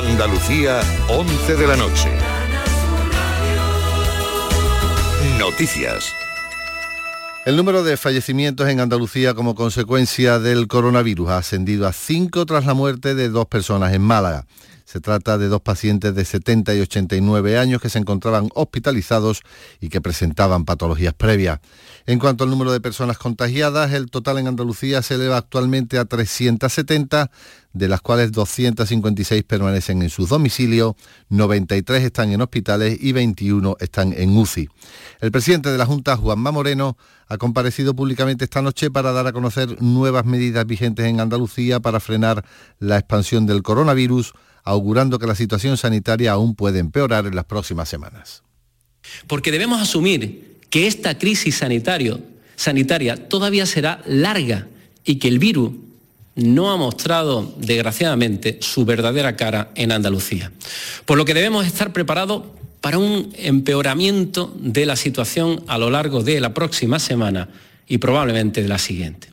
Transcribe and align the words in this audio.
Andalucía, 0.00 0.80
11 1.10 1.56
de 1.56 1.66
la 1.66 1.76
noche. 1.76 2.08
Noticias. 5.38 6.14
El 7.44 7.54
número 7.58 7.82
de 7.82 7.98
fallecimientos 7.98 8.66
en 8.70 8.80
Andalucía 8.80 9.34
como 9.34 9.54
consecuencia 9.54 10.38
del 10.38 10.68
coronavirus 10.68 11.28
ha 11.28 11.36
ascendido 11.36 11.86
a 11.86 11.92
5 11.92 12.46
tras 12.46 12.64
la 12.64 12.72
muerte 12.72 13.14
de 13.14 13.28
dos 13.28 13.44
personas 13.44 13.92
en 13.92 14.00
Málaga. 14.00 14.46
Se 14.90 15.00
trata 15.00 15.38
de 15.38 15.46
dos 15.46 15.60
pacientes 15.60 16.16
de 16.16 16.24
70 16.24 16.74
y 16.74 16.80
89 16.80 17.56
años 17.56 17.80
que 17.80 17.88
se 17.88 18.00
encontraban 18.00 18.48
hospitalizados 18.56 19.42
y 19.80 19.88
que 19.88 20.00
presentaban 20.00 20.64
patologías 20.64 21.14
previas. 21.14 21.60
En 22.06 22.18
cuanto 22.18 22.42
al 22.42 22.50
número 22.50 22.72
de 22.72 22.80
personas 22.80 23.16
contagiadas, 23.16 23.92
el 23.92 24.10
total 24.10 24.38
en 24.38 24.48
Andalucía 24.48 25.00
se 25.02 25.14
eleva 25.14 25.36
actualmente 25.36 25.96
a 25.96 26.06
370, 26.06 27.30
de 27.72 27.86
las 27.86 28.00
cuales 28.00 28.32
256 28.32 29.44
permanecen 29.44 30.02
en 30.02 30.10
sus 30.10 30.28
domicilios, 30.28 30.96
93 31.28 32.02
están 32.02 32.32
en 32.32 32.40
hospitales 32.40 32.98
y 33.00 33.12
21 33.12 33.76
están 33.78 34.12
en 34.12 34.36
UCI. 34.36 34.70
El 35.20 35.30
presidente 35.30 35.70
de 35.70 35.78
la 35.78 35.86
Junta, 35.86 36.16
Juanma 36.16 36.50
Moreno, 36.50 36.96
ha 37.28 37.38
comparecido 37.38 37.94
públicamente 37.94 38.42
esta 38.42 38.60
noche 38.60 38.90
para 38.90 39.12
dar 39.12 39.28
a 39.28 39.32
conocer 39.32 39.80
nuevas 39.80 40.24
medidas 40.24 40.66
vigentes 40.66 41.06
en 41.06 41.20
Andalucía 41.20 41.78
para 41.78 42.00
frenar 42.00 42.44
la 42.80 42.98
expansión 42.98 43.46
del 43.46 43.62
coronavirus 43.62 44.32
augurando 44.64 45.18
que 45.18 45.26
la 45.26 45.34
situación 45.34 45.76
sanitaria 45.76 46.32
aún 46.32 46.54
puede 46.54 46.78
empeorar 46.78 47.26
en 47.26 47.34
las 47.34 47.44
próximas 47.44 47.88
semanas. 47.88 48.42
Porque 49.26 49.50
debemos 49.50 49.80
asumir 49.80 50.58
que 50.70 50.86
esta 50.86 51.18
crisis 51.18 51.62
sanitaria 52.56 53.28
todavía 53.28 53.66
será 53.66 54.02
larga 54.06 54.68
y 55.04 55.16
que 55.16 55.28
el 55.28 55.38
virus 55.38 55.72
no 56.36 56.70
ha 56.70 56.76
mostrado, 56.76 57.54
desgraciadamente, 57.58 58.58
su 58.60 58.84
verdadera 58.84 59.36
cara 59.36 59.72
en 59.74 59.92
Andalucía. 59.92 60.52
Por 61.04 61.18
lo 61.18 61.24
que 61.24 61.34
debemos 61.34 61.66
estar 61.66 61.92
preparados 61.92 62.44
para 62.80 62.98
un 62.98 63.32
empeoramiento 63.36 64.54
de 64.58 64.86
la 64.86 64.96
situación 64.96 65.62
a 65.66 65.76
lo 65.76 65.90
largo 65.90 66.22
de 66.22 66.40
la 66.40 66.54
próxima 66.54 66.98
semana 66.98 67.48
y 67.86 67.98
probablemente 67.98 68.62
de 68.62 68.68
la 68.68 68.78
siguiente. 68.78 69.29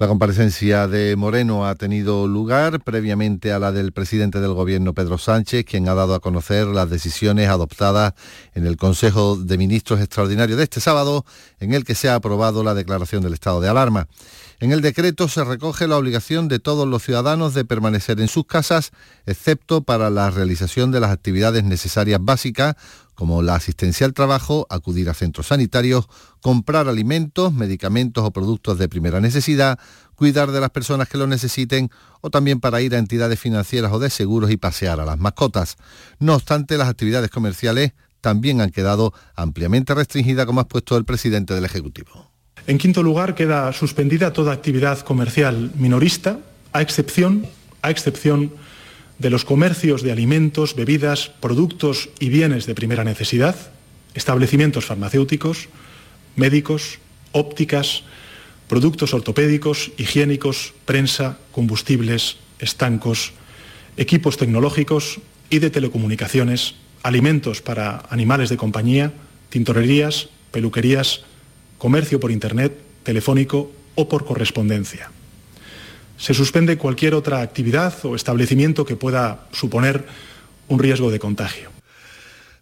La 0.00 0.08
comparecencia 0.08 0.88
de 0.88 1.14
Moreno 1.14 1.66
ha 1.66 1.74
tenido 1.74 2.26
lugar 2.26 2.80
previamente 2.80 3.52
a 3.52 3.58
la 3.58 3.70
del 3.70 3.92
presidente 3.92 4.40
del 4.40 4.54
Gobierno, 4.54 4.94
Pedro 4.94 5.18
Sánchez, 5.18 5.66
quien 5.66 5.90
ha 5.90 5.94
dado 5.94 6.14
a 6.14 6.20
conocer 6.20 6.66
las 6.68 6.88
decisiones 6.88 7.50
adoptadas 7.50 8.14
en 8.54 8.66
el 8.66 8.78
Consejo 8.78 9.36
de 9.36 9.58
Ministros 9.58 10.00
Extraordinario 10.00 10.56
de 10.56 10.62
este 10.62 10.80
sábado, 10.80 11.26
en 11.58 11.74
el 11.74 11.84
que 11.84 11.94
se 11.94 12.08
ha 12.08 12.14
aprobado 12.14 12.64
la 12.64 12.72
declaración 12.72 13.22
del 13.22 13.34
estado 13.34 13.60
de 13.60 13.68
alarma. 13.68 14.08
En 14.58 14.72
el 14.72 14.80
decreto 14.80 15.28
se 15.28 15.44
recoge 15.44 15.86
la 15.86 15.98
obligación 15.98 16.48
de 16.48 16.60
todos 16.60 16.88
los 16.88 17.02
ciudadanos 17.02 17.52
de 17.52 17.66
permanecer 17.66 18.20
en 18.20 18.28
sus 18.28 18.46
casas, 18.46 18.92
excepto 19.26 19.82
para 19.82 20.08
la 20.08 20.30
realización 20.30 20.92
de 20.92 21.00
las 21.00 21.10
actividades 21.10 21.62
necesarias 21.64 22.20
básicas, 22.22 22.74
como 23.20 23.42
la 23.42 23.54
asistencia 23.54 24.06
al 24.06 24.14
trabajo, 24.14 24.66
acudir 24.70 25.10
a 25.10 25.12
centros 25.12 25.48
sanitarios, 25.48 26.06
comprar 26.40 26.88
alimentos, 26.88 27.52
medicamentos 27.52 28.24
o 28.24 28.30
productos 28.30 28.78
de 28.78 28.88
primera 28.88 29.20
necesidad, 29.20 29.78
cuidar 30.14 30.52
de 30.52 30.58
las 30.58 30.70
personas 30.70 31.06
que 31.06 31.18
lo 31.18 31.26
necesiten 31.26 31.90
o 32.22 32.30
también 32.30 32.60
para 32.60 32.80
ir 32.80 32.94
a 32.94 32.98
entidades 32.98 33.38
financieras 33.38 33.92
o 33.92 33.98
de 33.98 34.08
seguros 34.08 34.50
y 34.50 34.56
pasear 34.56 35.00
a 35.00 35.04
las 35.04 35.18
mascotas. 35.18 35.76
No 36.18 36.34
obstante, 36.34 36.78
las 36.78 36.88
actividades 36.88 37.28
comerciales 37.28 37.92
también 38.22 38.62
han 38.62 38.70
quedado 38.70 39.12
ampliamente 39.36 39.94
restringidas, 39.94 40.46
como 40.46 40.60
ha 40.60 40.62
expuesto 40.62 40.96
el 40.96 41.04
presidente 41.04 41.52
del 41.52 41.66
Ejecutivo. 41.66 42.30
En 42.66 42.78
quinto 42.78 43.02
lugar, 43.02 43.34
queda 43.34 43.70
suspendida 43.74 44.32
toda 44.32 44.54
actividad 44.54 44.98
comercial 45.00 45.72
minorista, 45.76 46.38
a 46.72 46.80
excepción, 46.80 47.44
a 47.82 47.90
excepción 47.90 48.50
de 49.20 49.30
los 49.30 49.44
comercios 49.44 50.02
de 50.02 50.12
alimentos, 50.12 50.74
bebidas, 50.74 51.28
productos 51.40 52.08
y 52.18 52.30
bienes 52.30 52.64
de 52.64 52.74
primera 52.74 53.04
necesidad, 53.04 53.54
establecimientos 54.14 54.86
farmacéuticos, 54.86 55.68
médicos, 56.36 56.98
ópticas, 57.32 58.02
productos 58.66 59.12
ortopédicos, 59.12 59.92
higiénicos, 59.98 60.72
prensa, 60.86 61.38
combustibles, 61.52 62.38
estancos, 62.58 63.32
equipos 63.98 64.38
tecnológicos 64.38 65.20
y 65.50 65.58
de 65.58 65.68
telecomunicaciones, 65.68 66.76
alimentos 67.02 67.60
para 67.60 68.06
animales 68.08 68.48
de 68.48 68.56
compañía, 68.56 69.12
tintorerías, 69.50 70.30
peluquerías, 70.50 71.22
comercio 71.76 72.20
por 72.20 72.30
Internet, 72.30 72.72
telefónico 73.02 73.70
o 73.96 74.08
por 74.08 74.24
correspondencia. 74.24 75.10
Se 76.20 76.34
suspende 76.34 76.76
cualquier 76.76 77.14
otra 77.14 77.40
actividad 77.40 77.94
o 78.04 78.14
establecimiento 78.14 78.84
que 78.84 78.94
pueda 78.94 79.46
suponer 79.52 80.04
un 80.68 80.78
riesgo 80.78 81.10
de 81.10 81.18
contagio. 81.18 81.70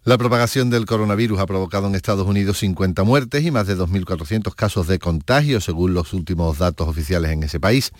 La 0.05 0.17
propagación 0.17 0.69
del 0.69 0.85
coronavirus 0.85 1.39
ha 1.39 1.45
provocado 1.45 1.87
en 1.87 1.93
Estados 1.93 2.25
Unidos 2.25 2.57
50 2.59 3.03
muertes 3.03 3.43
y 3.43 3.51
más 3.51 3.67
de 3.67 3.77
2.400 3.77 4.55
casos 4.55 4.87
de 4.87 4.97
contagio, 4.97 5.59
según 5.59 5.93
los 5.93 6.13
últimos 6.13 6.57
datos 6.57 6.87
oficiales 6.87 7.31
en 7.31 7.43
ese 7.43 7.59
país. 7.59 7.91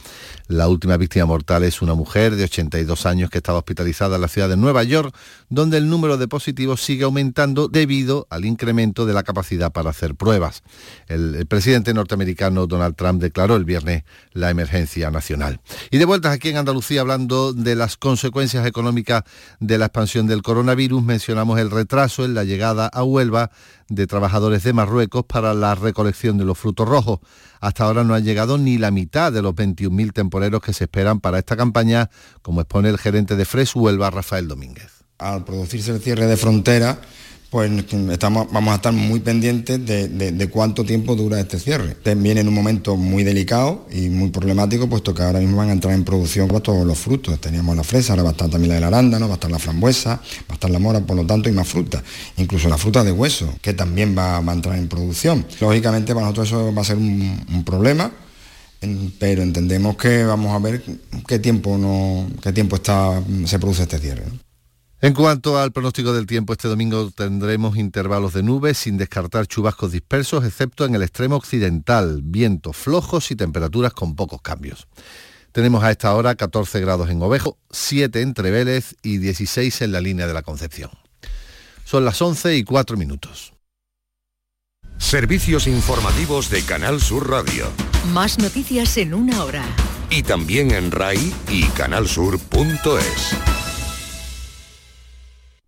La 0.48 0.70
última 0.70 0.96
víctima 0.96 1.26
mortal 1.26 1.66
es 1.66 1.82
una 1.82 1.94
mujer 1.94 2.38
de 2.38 2.46
82 2.46 3.06
años 3.06 3.30
que 3.30 3.40
estaba 3.40 3.60
hospitalizada 3.60 4.16
en 4.16 4.22
la 4.22 4.30
ciudad 4.30 4.48
de 4.48 4.56
Nueva 4.56 4.84
York, 4.84 5.14
donde 5.50 5.78
el 5.78 5.90
número 5.90 6.18
de 6.18 6.28
positivos 6.28 6.82
sigue 6.82 7.04
aumentando 7.04 7.68
debido 7.68 8.28
al 8.30 8.46
incremento 8.46 9.06
de 9.06 9.14
la 9.14 9.24
capacidad 9.24 9.72
para 9.72 9.90
hacer 9.90 10.16
pruebas. 10.16 10.64
El, 11.08 11.46
presidente 11.48 11.94
norteamericano 11.94 12.68
Donald 12.68 12.96
Trump 12.96 13.22
declaró 13.22 13.56
el 13.56 13.66
viernes 13.66 14.04
la 14.34 14.50
emergencia 14.50 15.10
nacional. 15.10 15.60
Y 15.90 15.98
de 15.98 16.06
vueltas 16.06 16.34
aquí 16.34 16.50
en 16.50 16.58
Andalucía, 16.58 17.02
hablando 17.02 17.54
de 17.54 17.76
las 17.76 17.98
consecuencias 17.98 18.66
económicas 18.68 19.24
de 19.60 19.78
la 19.78 19.86
expansión 19.86 20.28
del 20.28 20.44
coronavirus, 20.44 21.04
mencionamos 21.04 21.60
el 21.60 21.72
retraso 21.72 22.24
en 22.24 22.36
la 22.36 22.44
llegada 22.44 22.88
a 22.88 23.04
Huelva 23.04 23.52
de 23.88 24.06
trabajadores 24.06 24.64
de 24.64 24.74
Marruecos 24.74 25.26
para 25.26 25.56
la 25.56 25.74
recolección 25.74 26.38
de 26.38 26.46
los 26.46 26.58
frutos 26.58 26.88
rojos. 26.88 27.20
Hasta 27.60 27.86
ahora 27.86 28.04
no 28.04 28.14
han 28.14 28.24
llegado 28.24 28.58
ni 28.58 28.78
la 28.78 28.92
mitad 28.92 29.34
de 29.34 29.42
los 29.42 29.56
21.000 29.56 30.14
temporeros 30.14 30.62
que 30.62 30.74
se 30.74 30.84
esperan 30.84 31.20
para 31.20 31.40
esta 31.40 31.58
campaña, 31.58 32.10
como 32.42 32.62
expone 32.62 32.90
el 32.90 33.00
gerente 33.00 33.36
de 33.36 33.46
Fres 33.46 33.76
Huelva, 33.76 34.12
Rafael 34.12 34.48
Domínguez. 34.48 34.99
Al 35.20 35.46
producirse 35.46 35.92
el 35.92 36.02
cierre 36.02 36.26
de 36.28 36.38
frontera, 36.38 37.00
pues 37.50 37.72
estamos, 38.12 38.48
vamos 38.52 38.72
a 38.72 38.76
estar 38.76 38.94
muy 38.94 39.22
pendientes 39.22 39.84
de, 39.84 40.50
cuánto 40.52 40.86
tiempo 40.86 41.16
dura 41.16 41.40
este 41.40 41.60
cierre. 41.60 41.98
Viene 42.16 42.42
en 42.42 42.48
un 42.48 42.54
momento 42.54 42.96
muy 42.96 43.24
delicado 43.24 43.88
y 43.92 44.10
muy 44.10 44.30
problemático, 44.30 44.88
puesto 44.88 45.16
que 45.16 45.24
ahora 45.24 45.40
mismo 45.40 45.58
van 45.58 45.70
a 45.70 45.72
entrar 45.72 45.96
en 45.96 46.04
producción 46.04 46.48
todos 46.62 46.86
los 46.86 46.98
frutos. 47.00 47.42
Teníamos 47.42 47.76
la 47.76 47.84
fresa, 47.84 48.14
ahora 48.14 48.24
va 48.24 48.30
a 48.30 48.32
estar 48.34 48.50
también 48.50 48.70
la 48.70 48.76
del 48.76 48.84
arándano, 48.84 49.28
va 49.28 49.34
a 49.34 49.36
estar 49.36 49.50
la 49.50 49.58
frambuesa, 49.58 50.12
va 50.18 50.22
a 50.50 50.54
estar 50.54 50.70
la 50.70 50.78
mora, 50.78 51.00
por 51.00 51.16
lo 51.16 51.26
tanto, 51.26 51.50
y 51.50 51.52
más 51.52 51.68
fruta. 51.68 52.04
Incluso 52.38 52.70
la 52.70 52.78
fruta 52.78 53.04
de 53.04 53.12
hueso, 53.12 53.52
que 53.62 53.74
también 53.74 54.16
va, 54.16 54.38
a 54.38 54.54
entrar 54.54 54.78
en 54.78 54.88
producción. 54.88 55.46
Lógicamente 55.60 56.14
para 56.14 56.28
nosotros 56.28 56.50
eso 56.50 56.74
va 56.74 56.82
a 56.84 56.86
ser 56.86 56.98
un, 56.98 57.64
problema, 57.66 58.12
pero 59.18 59.42
entendemos 59.42 59.98
que 59.98 60.24
vamos 60.24 60.54
a 60.54 60.60
ver 60.60 60.84
qué 61.28 61.40
tiempo, 61.40 61.78
no, 61.80 62.28
qué 62.44 62.54
tiempo 62.54 62.76
está, 62.76 63.22
se 63.46 63.58
produce 63.58 63.84
este 63.84 63.98
cierre. 63.98 64.24
En 65.02 65.14
cuanto 65.14 65.58
al 65.58 65.72
pronóstico 65.72 66.12
del 66.12 66.26
tiempo, 66.26 66.52
este 66.52 66.68
domingo 66.68 67.10
tendremos 67.12 67.78
intervalos 67.78 68.34
de 68.34 68.44
nubes 68.44 68.78
sin 68.78 68.98
descartar 68.98 69.48
chubascos 69.48 69.94
dispersos, 69.94 70.44
excepto 70.44 70.84
en 70.84 70.94
el 70.94 71.04
extremo 71.04 71.38
occidental, 71.38 72.20
vientos 72.22 72.76
flojos 72.76 73.32
y 73.32 73.38
temperaturas 73.38 73.94
con 73.94 74.16
pocos 74.16 74.42
cambios. 74.42 74.88
Tenemos 75.54 75.86
a 75.86 75.92
esta 75.92 76.14
hora 76.14 76.36
14 76.36 76.82
grados 76.82 77.10
en 77.10 77.22
Ovejo, 77.22 77.58
7 77.72 78.22
entre 78.22 78.52
Vélez 78.52 78.96
y 79.02 79.20
16 79.20 79.84
en 79.84 79.94
la 79.94 80.02
línea 80.02 80.28
de 80.28 80.34
la 80.34 80.42
Concepción. 80.42 80.92
Son 81.86 82.04
las 82.04 82.22
11 82.22 82.58
y 82.58 82.66
4 82.66 82.98
minutos. 82.98 83.54
Servicios 84.98 85.66
informativos 85.66 86.50
de 86.50 86.62
Canal 86.64 87.00
Sur 87.00 87.30
Radio. 87.30 87.68
Más 88.14 88.38
noticias 88.38 88.98
en 88.98 89.14
una 89.14 89.46
hora. 89.46 89.64
Y 90.10 90.24
también 90.24 90.72
en 90.72 90.92
RAI 90.92 91.34
y 91.50 91.64
canalsur.es. 91.70 93.69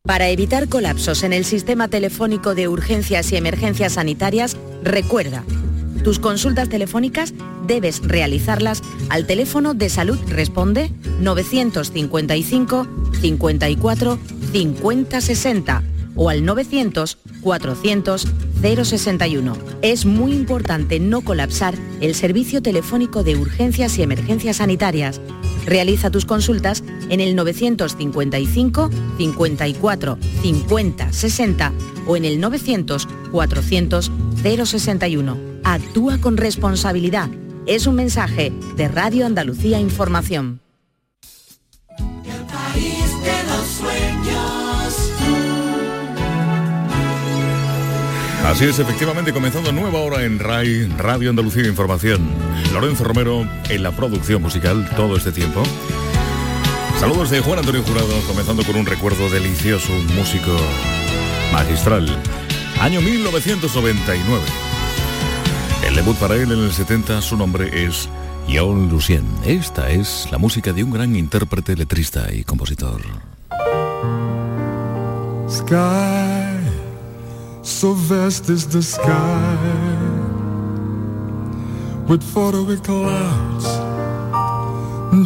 Para 0.03 0.29
evitar 0.29 0.67
colapsos 0.67 1.21
en 1.23 1.31
el 1.31 1.45
sistema 1.45 1.87
telefónico 1.87 2.55
de 2.55 2.67
urgencias 2.67 3.31
y 3.31 3.37
emergencias 3.37 3.93
sanitarias, 3.93 4.57
recuerda, 4.83 5.43
tus 6.03 6.17
consultas 6.17 6.69
telefónicas 6.69 7.35
debes 7.67 8.01
realizarlas 8.03 8.81
al 9.09 9.27
teléfono 9.27 9.75
de 9.75 9.89
salud 9.89 10.17
responde 10.27 10.91
955 11.19 12.87
54 13.21 14.19
50 14.51 15.21
60 15.21 15.83
o 16.15 16.29
al 16.29 16.45
900 16.45 17.17
400 17.41 18.27
061. 18.61 19.57
Es 19.81 20.05
muy 20.05 20.33
importante 20.33 20.99
no 20.99 21.21
colapsar 21.21 21.75
el 21.99 22.13
servicio 22.15 22.61
telefónico 22.61 23.23
de 23.23 23.35
urgencias 23.35 23.97
y 23.97 24.03
emergencias 24.03 24.57
sanitarias. 24.57 25.19
Realiza 25.65 26.09
tus 26.09 26.25
consultas 26.25 26.83
en 27.09 27.19
el 27.19 27.35
955 27.35 28.89
54 29.17 30.17
50 30.41 31.13
60 31.13 31.73
o 32.07 32.15
en 32.15 32.25
el 32.25 32.39
900 32.39 33.07
400 33.31 34.11
061. 34.43 35.37
Actúa 35.63 36.17
con 36.19 36.37
responsabilidad. 36.37 37.29
Es 37.67 37.85
un 37.85 37.95
mensaje 37.95 38.51
de 38.75 38.87
Radio 38.87 39.25
Andalucía 39.25 39.79
Información. 39.79 40.61
Así 48.51 48.65
es, 48.65 48.79
efectivamente, 48.79 49.31
comenzando 49.31 49.71
nueva 49.71 49.99
hora 49.99 50.25
en 50.25 50.37
RAI, 50.37 50.85
Radio 50.97 51.29
Andalucía 51.29 51.65
Información. 51.67 52.29
Lorenzo 52.73 53.05
Romero 53.05 53.47
en 53.69 53.81
la 53.81 53.91
producción 53.91 54.41
musical 54.41 54.89
todo 54.97 55.15
este 55.15 55.31
tiempo. 55.31 55.63
Saludos 56.99 57.29
de 57.29 57.39
Juan 57.39 57.59
Antonio 57.59 57.81
Jurado, 57.81 58.13
comenzando 58.27 58.65
con 58.65 58.75
un 58.75 58.85
recuerdo 58.85 59.29
delicioso, 59.29 59.93
un 59.93 60.05
músico 60.17 60.53
magistral. 61.53 62.13
Año 62.81 62.99
1999. 62.99 64.43
El 65.87 65.95
debut 65.95 66.17
para 66.17 66.35
él 66.35 66.51
en 66.51 66.59
el 66.59 66.73
70, 66.73 67.21
su 67.21 67.37
nombre 67.37 67.85
es 67.85 68.09
John 68.53 68.89
Lucien. 68.89 69.23
Esta 69.45 69.89
es 69.91 70.27
la 70.29 70.37
música 70.37 70.73
de 70.73 70.83
un 70.83 70.91
gran 70.91 71.15
intérprete, 71.15 71.77
letrista 71.77 72.27
y 72.33 72.43
compositor. 72.43 73.01
Sky, 75.49 76.30
so 77.71 77.93
vast 77.93 78.49
is 78.49 78.67
the 78.67 78.81
sky, 78.81 79.57
with 82.07 82.21
faraway 82.21 82.77
clouds, 82.77 83.67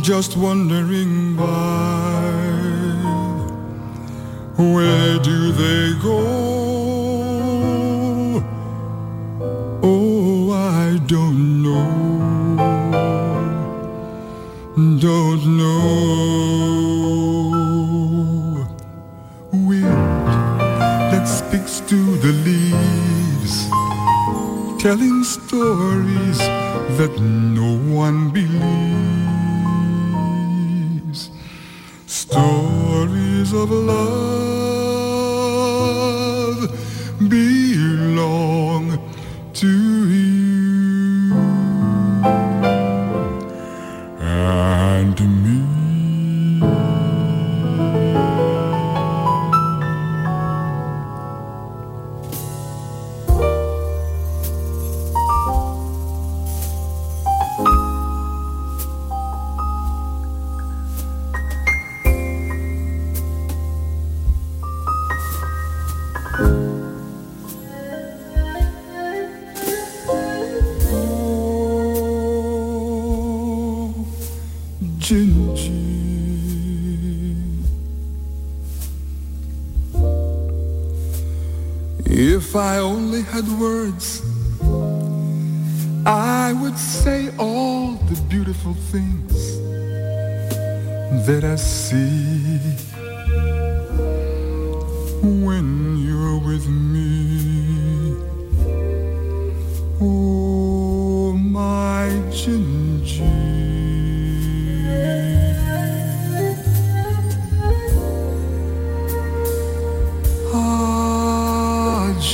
just 0.08 0.38
wandering 0.38 1.36
by. 1.36 2.46
Where 4.58 5.20
do 5.20 5.52
they 5.52 5.94
go? 6.02 6.20
Oh, 9.84 10.52
I 10.52 10.98
don't 11.08 11.64
know. 11.64 11.86
Don't 15.00 15.46
know. 15.58 16.25
Telling 24.86 25.24
stories 25.24 26.38
that 27.00 27.20
no 27.20 27.76
one 27.92 28.30
believes. 28.30 28.52
Stories 32.06 33.52
of 33.52 33.72
love 33.72 34.55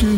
Like 0.02 0.10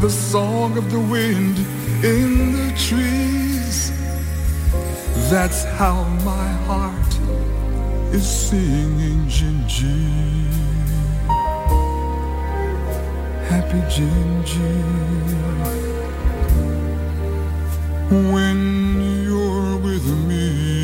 the 0.00 0.08
song 0.08 0.78
of 0.78 0.92
the 0.92 1.00
wind 1.00 1.58
in 2.04 2.52
the 2.52 2.72
trees. 2.78 3.90
That's 5.28 5.64
how 5.64 6.04
my 6.24 6.46
heart 6.68 7.12
is 8.14 8.24
singing 8.24 9.26
Gingy. 9.26 10.46
Happy 13.48 13.80
Gingy. 13.90 14.84
When 18.32 18.60
you're 19.24 19.76
with 19.78 20.06
me. 20.28 20.75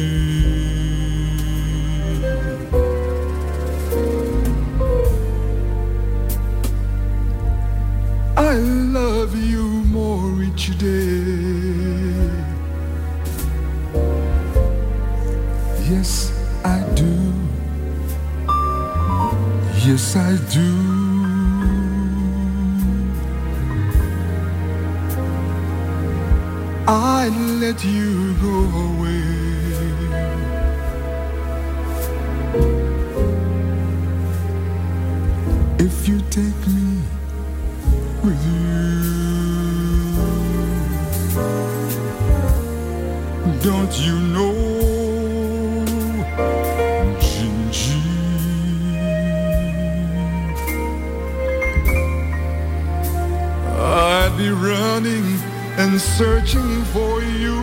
Each. 10.54 10.68
Yes, 15.90 16.32
I 16.64 16.80
do. 16.94 17.32
Yes, 19.86 20.16
I 20.16 20.36
do. 20.52 20.68
I 26.86 27.28
let 27.60 27.84
you 27.84 28.34
go 28.42 28.56
away. 28.86 29.22
If 35.78 36.08
you 36.08 36.20
take 36.30 36.66
me 36.68 36.81
You 43.94 44.18
know, 44.18 44.52
Gingy? 47.20 48.00
I'd 53.78 54.34
be 54.38 54.50
running 54.50 55.38
and 55.78 56.00
searching 56.00 56.82
for 56.94 57.22
you 57.22 57.62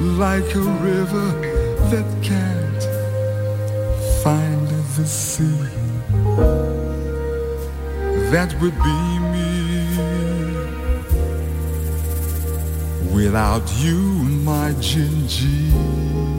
like 0.00 0.54
a 0.54 0.60
river 0.60 1.28
that 1.90 2.06
can't 2.22 2.82
find 4.22 4.68
the 4.96 5.06
sea 5.06 5.66
that 8.30 8.52
would 8.60 8.74
be 8.74 9.25
without 13.36 13.70
you, 13.82 14.00
my 14.46 14.70
Gingy. 14.80 16.35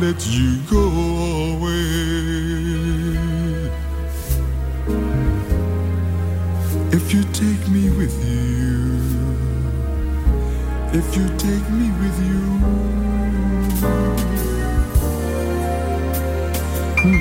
Let 0.00 0.24
you 0.28 0.58
go 0.70 0.86
away 1.56 1.72
if 6.92 7.12
you 7.12 7.22
take 7.32 7.68
me 7.68 7.90
with 7.90 8.14
you. 8.24 8.98
If 10.92 11.16
you 11.16 11.26
take 11.36 11.68
me 11.70 11.90
with 12.00 12.18
you. 12.28 12.38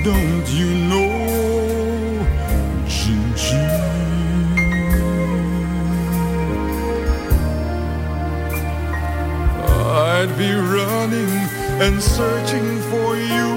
Don't 0.04 0.48
you 0.52 0.70
know? 0.88 1.18
I'd 10.20 10.36
be 10.36 10.52
running 10.52 11.57
and 11.80 12.02
searching 12.02 12.82
for 12.90 13.16
you 13.16 13.50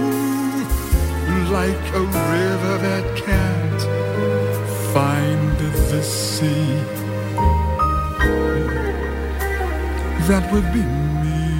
like 1.50 1.84
a 1.94 2.00
river 2.00 2.78
that 2.86 3.04
can't 3.16 3.82
find 4.92 5.56
the 5.90 6.02
sea. 6.02 6.76
That 10.28 10.44
would 10.52 10.70
be 10.72 10.82
me 11.24 11.50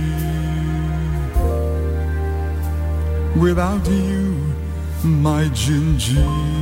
without 3.40 3.87
you, 3.88 4.55
my 5.02 5.45
Gingy. 5.62 6.60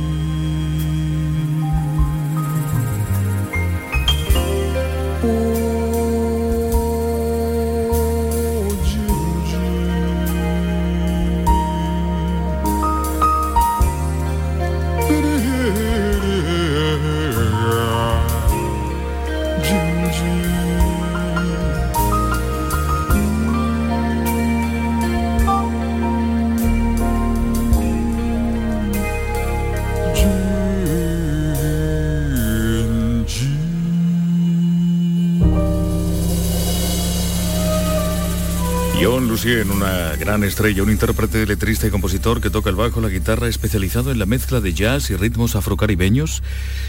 Lucien, 39.49 39.71
una 39.71 40.15
gran 40.15 40.43
estrella, 40.43 40.83
un 40.83 40.91
intérprete, 40.91 41.47
letrista 41.47 41.87
y 41.87 41.89
compositor 41.89 42.39
que 42.39 42.51
toca 42.51 42.69
el 42.69 42.75
bajo, 42.75 43.01
la 43.01 43.09
guitarra, 43.09 43.47
especializado 43.47 44.11
en 44.11 44.19
la 44.19 44.27
mezcla 44.27 44.61
de 44.61 44.75
jazz 44.75 45.09
y 45.09 45.15
ritmos 45.15 45.55
afrocaribeños, 45.55 46.43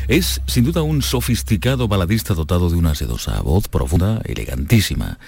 es 0.08 0.42
sin 0.46 0.64
duda 0.64 0.82
un 0.82 1.00
sofisticado 1.00 1.88
baladista 1.88 2.34
dotado 2.34 2.68
de 2.68 2.76
una 2.76 2.94
sedosa 2.94 3.40
voz 3.40 3.68
profunda, 3.68 4.20
elegantísima, 4.26 5.18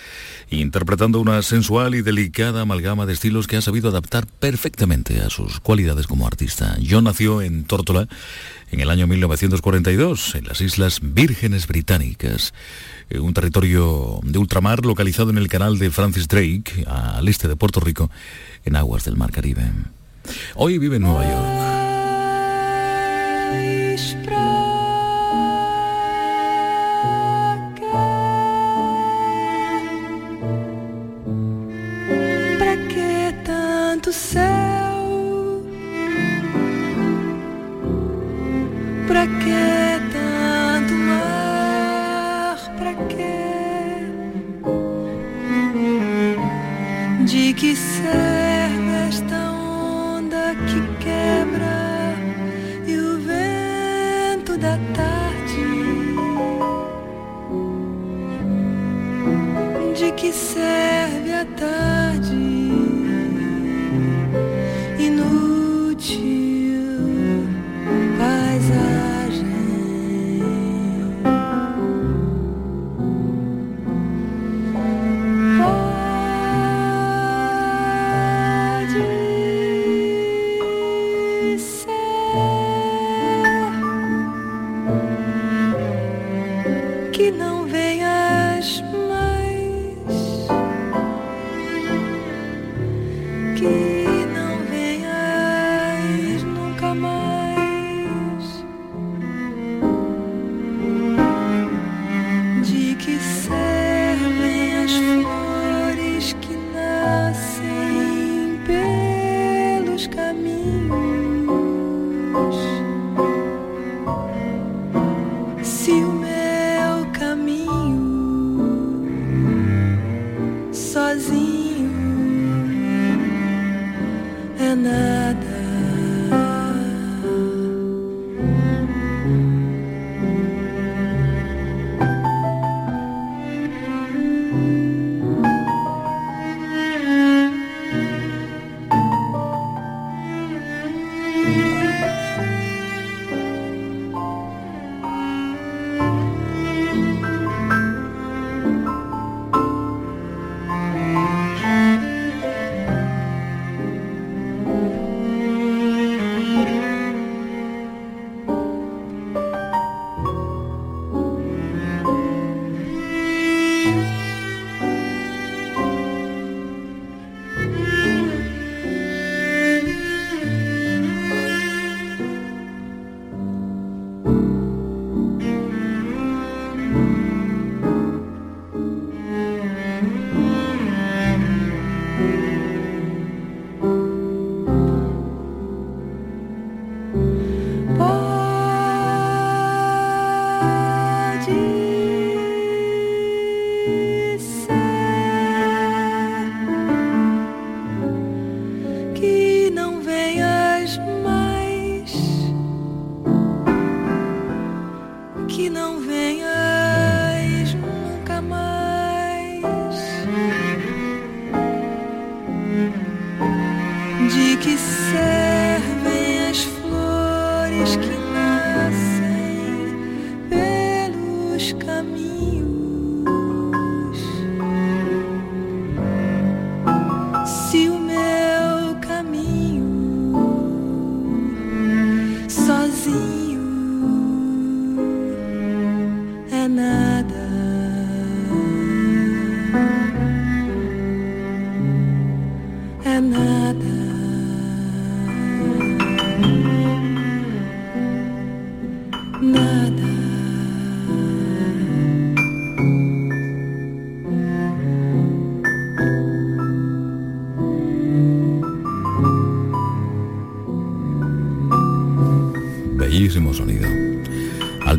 interpretando 0.50 1.20
una 1.20 1.40
sensual 1.40 1.94
y 1.94 2.02
delicada 2.02 2.60
amalgama 2.60 3.06
de 3.06 3.14
estilos 3.14 3.46
que 3.46 3.56
ha 3.56 3.62
sabido 3.62 3.88
adaptar 3.88 4.26
perfectamente 4.26 5.22
a 5.22 5.30
sus 5.30 5.58
cualidades 5.60 6.06
como 6.06 6.26
artista. 6.26 6.76
John 6.86 7.04
nació 7.04 7.40
en 7.40 7.64
Tórtola 7.64 8.08
en 8.70 8.80
el 8.80 8.90
año 8.90 9.06
1942, 9.06 10.34
en 10.34 10.44
las 10.48 10.60
Islas 10.60 11.00
Vírgenes 11.02 11.66
Británicas, 11.66 12.52
eh, 13.10 13.18
un 13.18 13.34
territorio 13.34 14.20
de 14.22 14.38
ultramar 14.38 14.84
localizado 14.84 15.30
en 15.30 15.38
el 15.38 15.48
canal 15.48 15.78
de 15.78 15.90
Francis 15.90 16.28
Drake, 16.28 16.84
al 16.86 17.28
este 17.28 17.48
de 17.48 17.56
Puerto 17.56 17.80
Rico, 17.80 18.10
en 18.64 18.76
aguas 18.76 19.04
del 19.04 19.16
Mar 19.16 19.30
Caribe. 19.30 19.70
Hoy 20.54 20.78
vive 20.78 20.96
en 20.96 21.02
Nueva 21.02 21.24
York. 21.24 21.72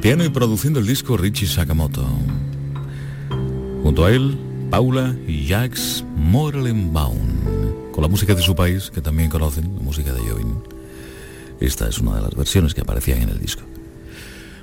Piano 0.03 0.25
y 0.25 0.29
produciendo 0.29 0.81
el 0.81 0.85
disco 0.85 1.15
Richie 1.15 1.47
Sakamoto. 1.47 2.05
Junto 3.83 4.03
a 4.03 4.11
él, 4.11 4.37
Paula 4.69 5.15
y 5.29 5.47
Jax 5.47 6.03
Morelenbaum. 6.17 7.91
Con 7.93 8.01
la 8.01 8.09
música 8.09 8.35
de 8.35 8.41
su 8.41 8.53
país, 8.53 8.91
que 8.93 8.99
también 8.99 9.29
conocen, 9.29 9.73
la 9.73 9.81
música 9.81 10.11
de 10.11 10.19
Jovin. 10.19 10.61
Esta 11.61 11.87
es 11.87 11.99
una 11.99 12.17
de 12.17 12.21
las 12.23 12.35
versiones 12.35 12.73
que 12.73 12.81
aparecían 12.81 13.21
en 13.21 13.29
el 13.29 13.39
disco. 13.39 13.61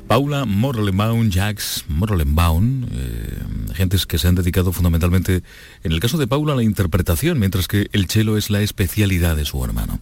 Paula 0.09 0.45
Morelenbaum, 0.45 1.31
Jax 1.31 1.87
Morelenbaum, 1.89 2.85
eh, 2.93 3.39
gentes 3.73 4.05
que 4.05 4.19
se 4.19 4.29
han 4.29 4.35
dedicado 4.35 4.73
fundamentalmente, 4.73 5.43
en 5.85 5.93
el 5.93 6.01
caso 6.01 6.19
de 6.19 6.27
Paula, 6.27 6.53
a 6.53 6.57
la 6.57 6.65
interpretación, 6.65 7.39
mientras 7.39 7.67
que 7.67 7.89
el 7.93 8.11
cello 8.11 8.37
es 8.37 8.51
la 8.51 8.61
especialidad 8.61 9.37
de 9.37 9.47
su 9.47 9.65
hermano. 9.65 10.01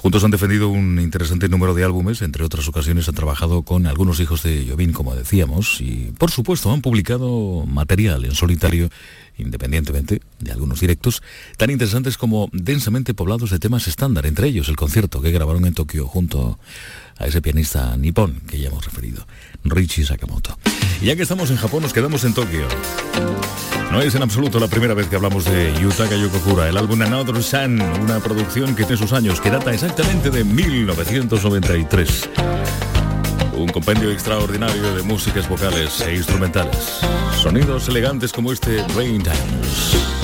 Juntos 0.00 0.22
han 0.22 0.30
defendido 0.30 0.68
un 0.68 1.00
interesante 1.00 1.48
número 1.48 1.74
de 1.74 1.82
álbumes, 1.82 2.22
entre 2.22 2.44
otras 2.44 2.68
ocasiones 2.68 3.08
han 3.08 3.16
trabajado 3.16 3.62
con 3.62 3.88
algunos 3.88 4.20
hijos 4.20 4.44
de 4.44 4.64
Jovín, 4.70 4.92
como 4.92 5.16
decíamos, 5.16 5.80
y 5.80 6.12
por 6.16 6.30
supuesto 6.30 6.70
han 6.70 6.82
publicado 6.82 7.66
material 7.66 8.24
en 8.24 8.36
solitario, 8.36 8.90
independientemente 9.38 10.20
de 10.38 10.52
algunos 10.52 10.80
directos, 10.80 11.22
tan 11.56 11.70
interesantes 11.70 12.18
como 12.18 12.48
densamente 12.52 13.14
poblados 13.14 13.50
de 13.50 13.58
temas 13.58 13.88
estándar, 13.88 14.26
entre 14.26 14.48
ellos 14.48 14.68
el 14.68 14.76
concierto 14.76 15.20
que 15.20 15.30
grabaron 15.30 15.64
en 15.66 15.74
Tokio 15.74 16.06
junto 16.06 16.58
a 17.18 17.26
ese 17.26 17.42
pianista 17.42 17.96
nipón 17.96 18.40
que 18.48 18.58
ya 18.58 18.68
hemos 18.68 18.84
referido, 18.84 19.26
Richie 19.64 20.04
Sakamoto. 20.04 20.56
Y 21.00 21.06
ya 21.06 21.16
que 21.16 21.22
estamos 21.22 21.50
en 21.50 21.56
Japón, 21.56 21.82
nos 21.82 21.92
quedamos 21.92 22.24
en 22.24 22.34
Tokio. 22.34 22.66
No 23.90 24.02
es 24.02 24.14
en 24.14 24.22
absoluto 24.22 24.60
la 24.60 24.68
primera 24.68 24.94
vez 24.94 25.08
que 25.08 25.16
hablamos 25.16 25.44
de 25.44 25.72
Yutaka 25.80 26.16
Yokokura, 26.16 26.68
el 26.68 26.76
álbum 26.76 27.00
Another 27.00 27.42
Sun, 27.42 27.80
una 27.80 28.20
producción 28.20 28.74
que 28.74 28.84
tiene 28.84 28.98
sus 28.98 29.12
años, 29.12 29.40
que 29.40 29.50
data 29.50 29.72
exactamente 29.72 30.30
de 30.30 30.44
1993. 30.44 32.28
Un 33.58 33.66
compendio 33.66 34.12
extraordinario 34.12 34.94
de 34.94 35.02
músicas 35.02 35.48
vocales 35.48 36.00
e 36.02 36.14
instrumentales. 36.14 37.00
Sonidos 37.42 37.88
elegantes 37.88 38.32
como 38.32 38.52
este 38.52 38.86
Rain 38.94 39.20
Times. 39.20 40.17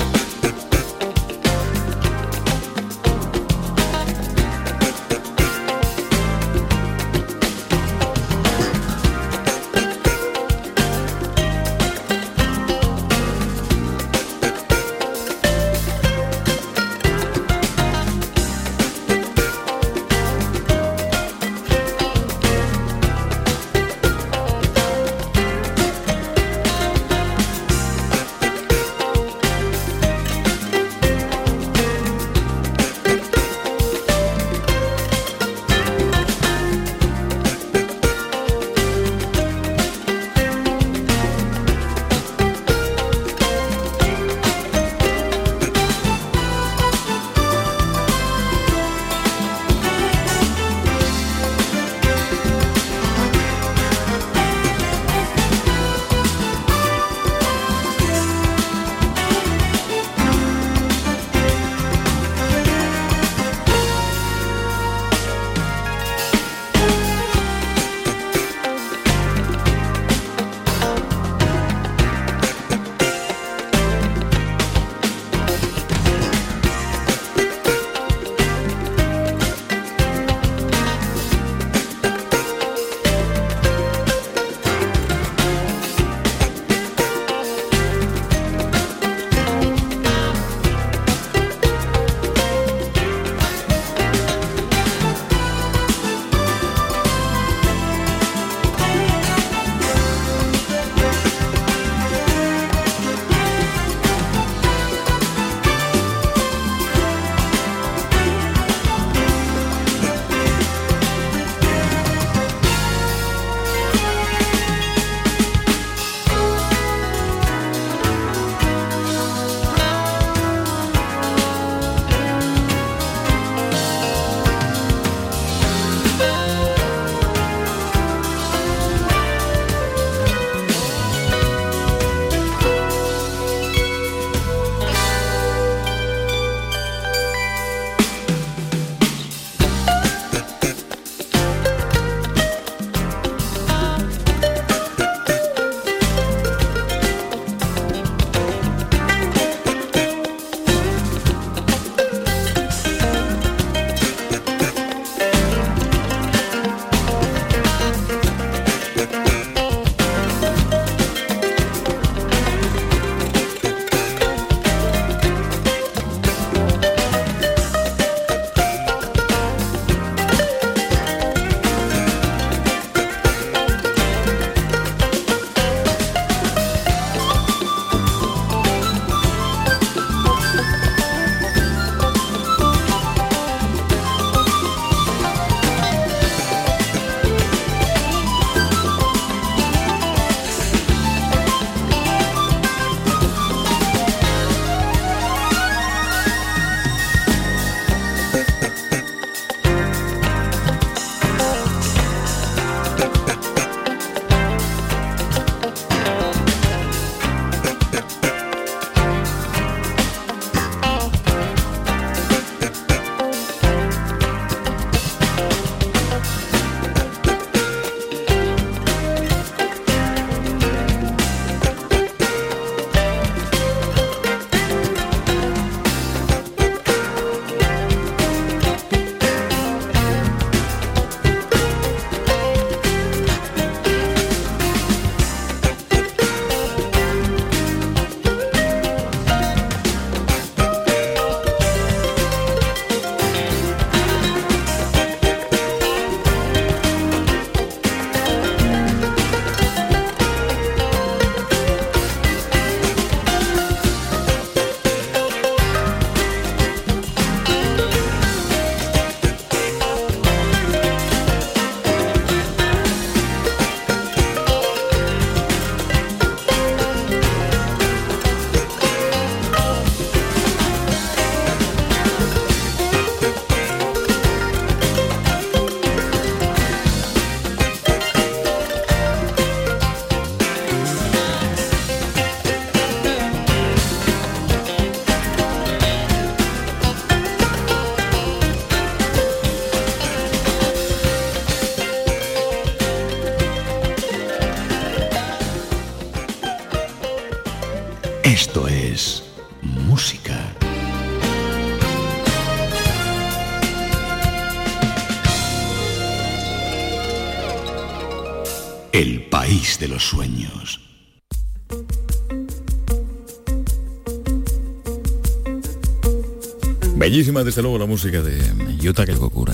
Bellísima 317.15 317.45
desde 317.45 317.61
luego 317.61 317.77
la 317.77 317.85
música 317.85 318.21
de 318.21 318.41
Yuta 318.77 319.05
Kokura. 319.05 319.53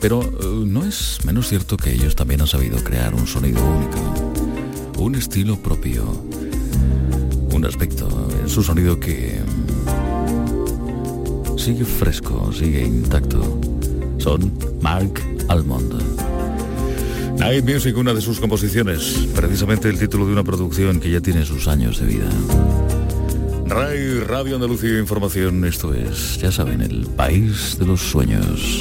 Pero 0.00 0.22
eh, 0.22 0.64
no 0.64 0.84
es 0.84 1.18
menos 1.24 1.48
cierto 1.48 1.76
que 1.76 1.92
ellos 1.92 2.14
también 2.14 2.40
han 2.42 2.46
sabido 2.46 2.78
crear 2.84 3.12
un 3.12 3.26
sonido 3.26 3.60
único, 3.60 4.94
un 4.96 5.16
estilo 5.16 5.56
propio, 5.56 6.04
un 7.50 7.64
aspecto 7.64 8.28
en 8.40 8.48
su 8.48 8.62
sonido 8.62 9.00
que 9.00 9.40
sigue 11.56 11.84
fresco, 11.84 12.52
sigue 12.52 12.84
intacto. 12.84 13.58
Son 14.18 14.56
Mark 14.80 15.20
Almond. 15.48 15.92
Night 17.36 17.64
Music, 17.64 17.96
una 17.96 18.14
de 18.14 18.20
sus 18.20 18.38
composiciones, 18.38 19.26
precisamente 19.34 19.88
el 19.88 19.98
título 19.98 20.24
de 20.24 20.34
una 20.34 20.44
producción 20.44 21.00
que 21.00 21.10
ya 21.10 21.20
tiene 21.20 21.44
sus 21.44 21.66
años 21.66 21.98
de 21.98 22.06
vida. 22.06 22.30
Radio 24.20 24.54
Andalucía 24.56 24.98
Información, 24.98 25.64
esto 25.64 25.92
es, 25.92 26.38
ya 26.38 26.50
saben, 26.50 26.80
el 26.80 27.06
país 27.06 27.78
de 27.78 27.86
los 27.86 28.00
sueños. 28.00 28.80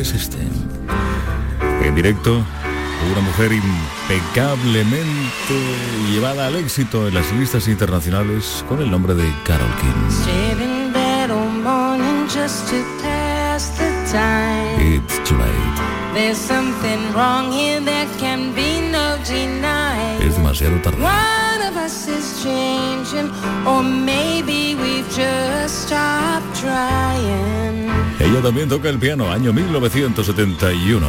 Es 0.00 0.12
este. 0.12 0.38
En 1.82 1.94
directo, 1.94 2.42
una 3.12 3.20
mujer 3.20 3.52
impecablemente 3.52 5.54
llevada 6.10 6.46
al 6.46 6.56
éxito 6.56 7.06
en 7.06 7.12
las 7.14 7.30
listas 7.32 7.68
internacionales 7.68 8.64
con 8.68 8.80
el 8.80 8.90
nombre 8.90 9.14
de 9.14 9.30
Carol 9.44 9.68
King. 9.80 10.10
It's 14.80 15.22
too 15.28 15.36
late. 15.36 15.50
Es 20.22 20.34
demasiado 20.36 20.80
tarde. 20.80 20.96
One 21.90 21.90
of 21.90 21.96
us 21.96 22.08
is 22.08 22.42
changing, 22.44 23.30
or 23.66 23.82
maybe 23.82 24.76
we've 24.76 25.08
just 25.10 25.88
stopped 25.88 26.60
trying. 26.60 27.88
Ella 28.20 28.40
también 28.42 28.68
toca 28.68 28.88
el 28.90 28.98
piano, 28.98 29.28
año 29.28 29.52
1971. 29.52 31.08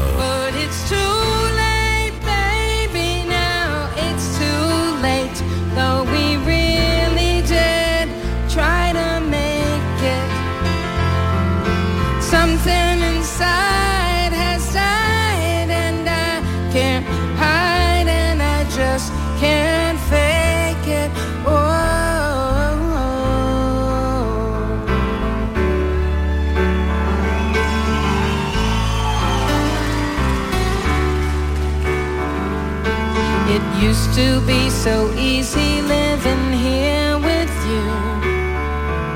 To 34.21 34.39
be 34.45 34.69
so 34.69 35.11
easy 35.17 35.81
living 35.81 36.53
here 36.65 37.17
with 37.29 37.53
you. 37.71 37.85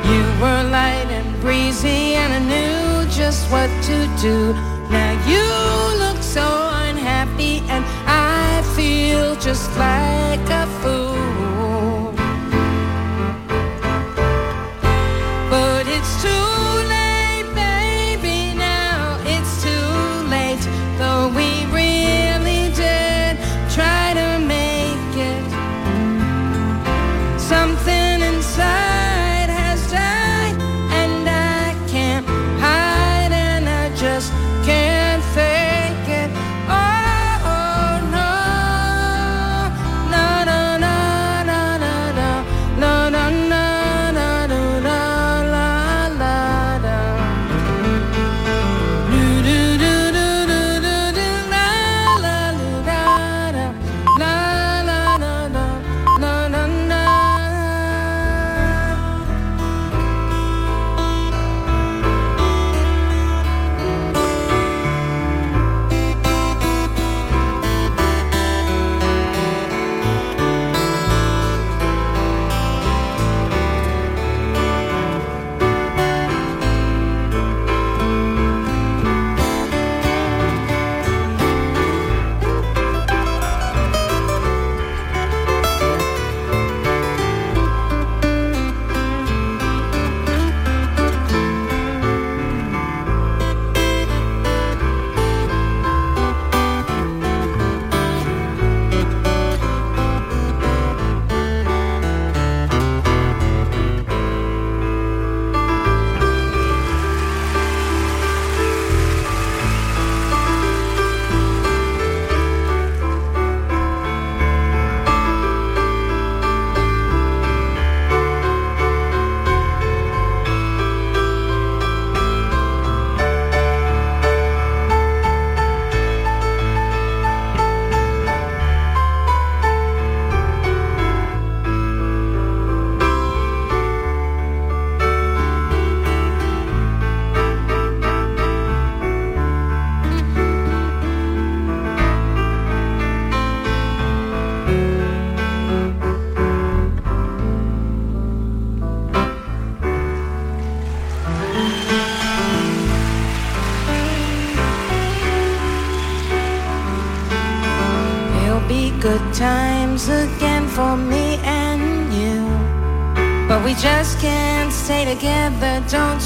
You 0.10 0.24
were 0.42 0.64
light 0.78 1.10
and 1.18 1.30
breezy, 1.42 2.16
and 2.22 2.32
I 2.40 2.42
knew 2.52 3.12
just 3.22 3.42
what 3.52 3.70
to 3.90 3.98
do. 4.28 4.38
Now 4.96 5.14
you 5.32 5.46
look 6.04 6.20
so 6.38 6.48
unhappy, 6.88 7.56
and 7.74 7.84
I 8.08 8.64
feel 8.76 9.36
just 9.48 9.68
like 9.78 10.48
a 10.62 10.66
fool. 10.82 11.15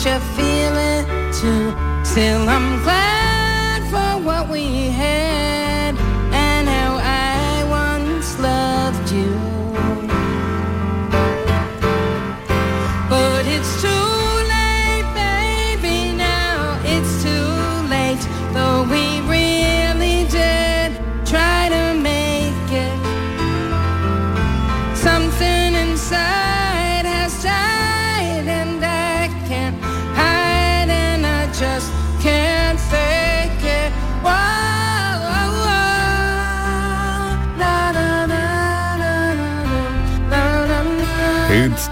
your 0.10 0.19
feeling 0.36 1.06
too 1.32 1.72
till 2.04 2.50
I'm 2.50 2.82
glad. 2.82 2.98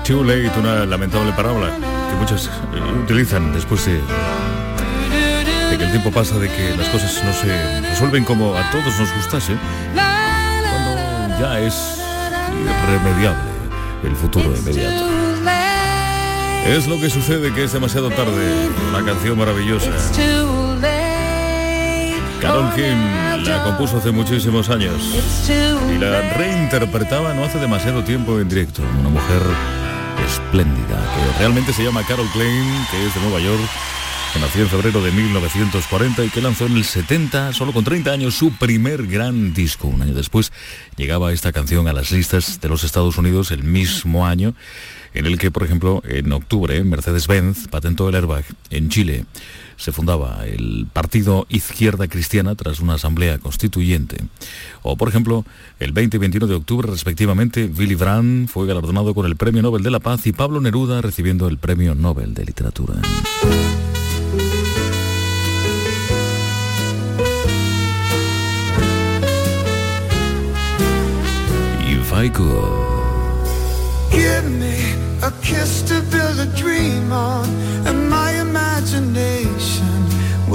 Too 0.07 0.23
late, 0.23 0.57
una 0.57 0.85
lamentable 0.85 1.33
parábola 1.33 1.67
que 1.75 2.15
muchos 2.15 2.47
eh, 2.47 3.01
utilizan 3.03 3.53
después 3.53 3.85
de, 3.85 3.99
que 5.77 5.83
el 5.83 5.91
tiempo 5.91 6.11
pasa, 6.11 6.39
de 6.39 6.47
que 6.47 6.77
las 6.77 6.87
cosas 6.87 7.21
no 7.25 7.33
se 7.33 7.81
resuelven 7.81 8.23
como 8.23 8.55
a 8.55 8.71
todos 8.71 8.97
nos 8.97 9.13
gustase, 9.15 9.57
cuando 9.93 11.39
ya 11.41 11.59
es 11.59 11.99
irremediable 12.85 13.51
el 14.05 14.15
futuro 14.15 14.45
inmediato. 14.55 15.05
Es 16.65 16.87
lo 16.87 17.01
que 17.01 17.09
sucede 17.09 17.53
que 17.53 17.65
es 17.65 17.73
demasiado 17.73 18.09
tarde. 18.09 18.69
Una 18.89 19.03
canción 19.03 19.37
maravillosa. 19.37 19.91
Carol 22.41 22.73
King 22.75 23.43
la 23.45 23.63
compuso 23.63 23.97
hace 23.97 24.11
muchísimos 24.11 24.69
años 24.69 25.49
y 25.93 25.97
la 25.97 26.21
reinterpretaba 26.33 27.33
no 27.33 27.43
hace 27.43 27.59
demasiado 27.59 28.03
tiempo 28.03 28.39
en 28.39 28.47
directo. 28.47 28.81
Una 29.01 29.09
mujer 29.09 29.41
espléndida 30.47 31.13
que 31.13 31.39
realmente 31.39 31.73
se 31.73 31.83
llama 31.83 32.05
Carol 32.07 32.27
Klein, 32.31 32.85
que 32.89 33.05
es 33.05 33.13
de 33.13 33.21
Nueva 33.21 33.39
York 33.39 33.69
que 34.33 34.39
nació 34.39 34.61
en 34.61 34.69
febrero 34.69 35.01
de 35.01 35.11
1940 35.11 36.25
y 36.25 36.29
que 36.29 36.41
lanzó 36.41 36.65
en 36.65 36.73
el 36.73 36.83
70, 36.83 37.53
solo 37.53 37.73
con 37.73 37.83
30 37.83 38.11
años, 38.11 38.35
su 38.35 38.51
primer 38.51 39.07
gran 39.07 39.53
disco. 39.53 39.87
Un 39.87 40.01
año 40.01 40.13
después 40.13 40.51
llegaba 40.95 41.31
esta 41.31 41.51
canción 41.51 41.87
a 41.87 41.93
las 41.93 42.11
listas 42.11 42.61
de 42.61 42.69
los 42.69 42.83
Estados 42.83 43.17
Unidos 43.17 43.51
el 43.51 43.63
mismo 43.63 44.25
año 44.25 44.53
en 45.13 45.25
el 45.25 45.37
que, 45.37 45.51
por 45.51 45.63
ejemplo, 45.63 46.01
en 46.07 46.31
octubre 46.31 46.81
Mercedes-Benz 46.83 47.67
patentó 47.69 48.07
el 48.07 48.15
airbag 48.15 48.45
en 48.69 48.89
Chile. 48.89 49.25
Se 49.77 49.91
fundaba 49.91 50.45
el 50.45 50.87
Partido 50.91 51.45
Izquierda 51.49 52.07
Cristiana 52.07 52.55
tras 52.55 52.79
una 52.79 52.95
asamblea 52.95 53.37
constituyente. 53.37 54.17
O, 54.81 54.97
por 54.97 55.07
ejemplo, 55.07 55.45
el 55.79 55.91
20 55.93 56.17
y 56.17 56.19
21 56.19 56.47
de 56.47 56.55
octubre, 56.55 56.89
respectivamente, 56.89 57.69
Willy 57.77 57.95
Brandt 57.95 58.49
fue 58.49 58.67
galardonado 58.67 59.13
con 59.13 59.25
el 59.25 59.35
Premio 59.35 59.61
Nobel 59.61 59.83
de 59.83 59.91
la 59.91 59.99
Paz 59.99 60.25
y 60.27 60.33
Pablo 60.33 60.59
Neruda 60.59 61.01
recibiendo 61.01 61.47
el 61.47 61.57
Premio 61.57 61.95
Nobel 61.95 62.33
de 62.33 62.45
Literatura. 62.45 62.95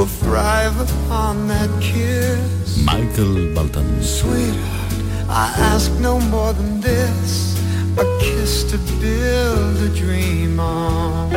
Will 0.02 0.08
thrive 0.08 0.80
upon 0.80 1.46
that 1.46 1.70
kiss. 1.80 2.84
Michael 2.84 3.54
Bolton. 3.54 4.02
Sweetheart, 4.02 4.94
I 5.28 5.44
ask 5.70 5.92
no 6.00 6.18
more 6.18 6.52
than 6.52 6.80
this 6.80 7.56
a 7.96 8.04
kiss 8.20 8.64
to 8.72 8.78
build 9.00 9.76
a 9.88 9.90
dream 9.94 10.58
on. 10.58 11.30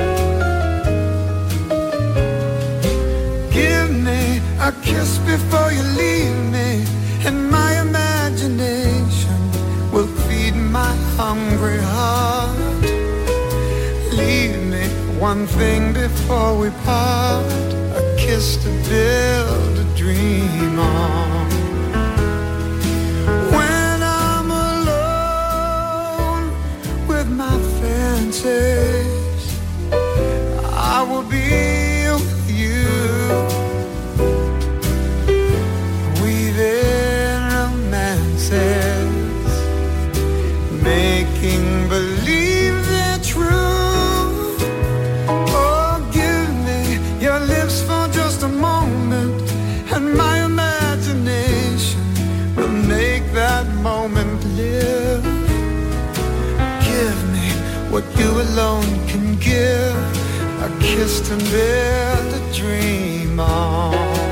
Give 3.51 3.91
me 4.07 4.41
a 4.59 4.71
kiss 4.81 5.19
before 5.19 5.71
you 5.71 5.83
leave 6.01 6.37
me, 6.57 6.69
and 7.27 7.51
my 7.51 7.71
imagination 7.87 9.39
will 9.91 10.11
feed 10.25 10.55
my 10.55 10.93
hungry 11.19 11.81
heart. 11.93 12.81
Leave 14.11 14.57
me 14.73 14.85
one 15.19 15.45
thing 15.45 15.93
before 15.93 16.57
we 16.57 16.71
part, 16.83 17.45
kiss 18.25 18.57
to 18.57 18.69
build 18.89 19.77
a 19.77 19.87
dream 19.95 20.79
on. 20.79 21.49
When 23.55 23.97
I'm 24.01 24.49
alone 24.71 26.43
with 27.07 27.29
my 27.29 27.55
fancies, 27.79 29.43
I 29.93 31.05
will 31.07 31.27
be 31.37 31.84
you 58.25 58.41
alone 58.41 59.07
can 59.07 59.35
give, 59.35 59.95
a 60.67 60.69
kiss 60.81 61.21
to 61.27 61.35
build 61.51 62.29
a 62.39 62.53
dream 62.53 63.39
on. 63.39 64.24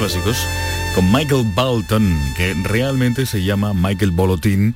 Clásicos, 0.00 0.38
con 0.94 1.12
Michael 1.12 1.44
Bolton, 1.54 2.18
que 2.34 2.54
realmente 2.64 3.26
se 3.26 3.42
llama 3.42 3.74
Michael 3.74 4.12
Bolotin, 4.12 4.74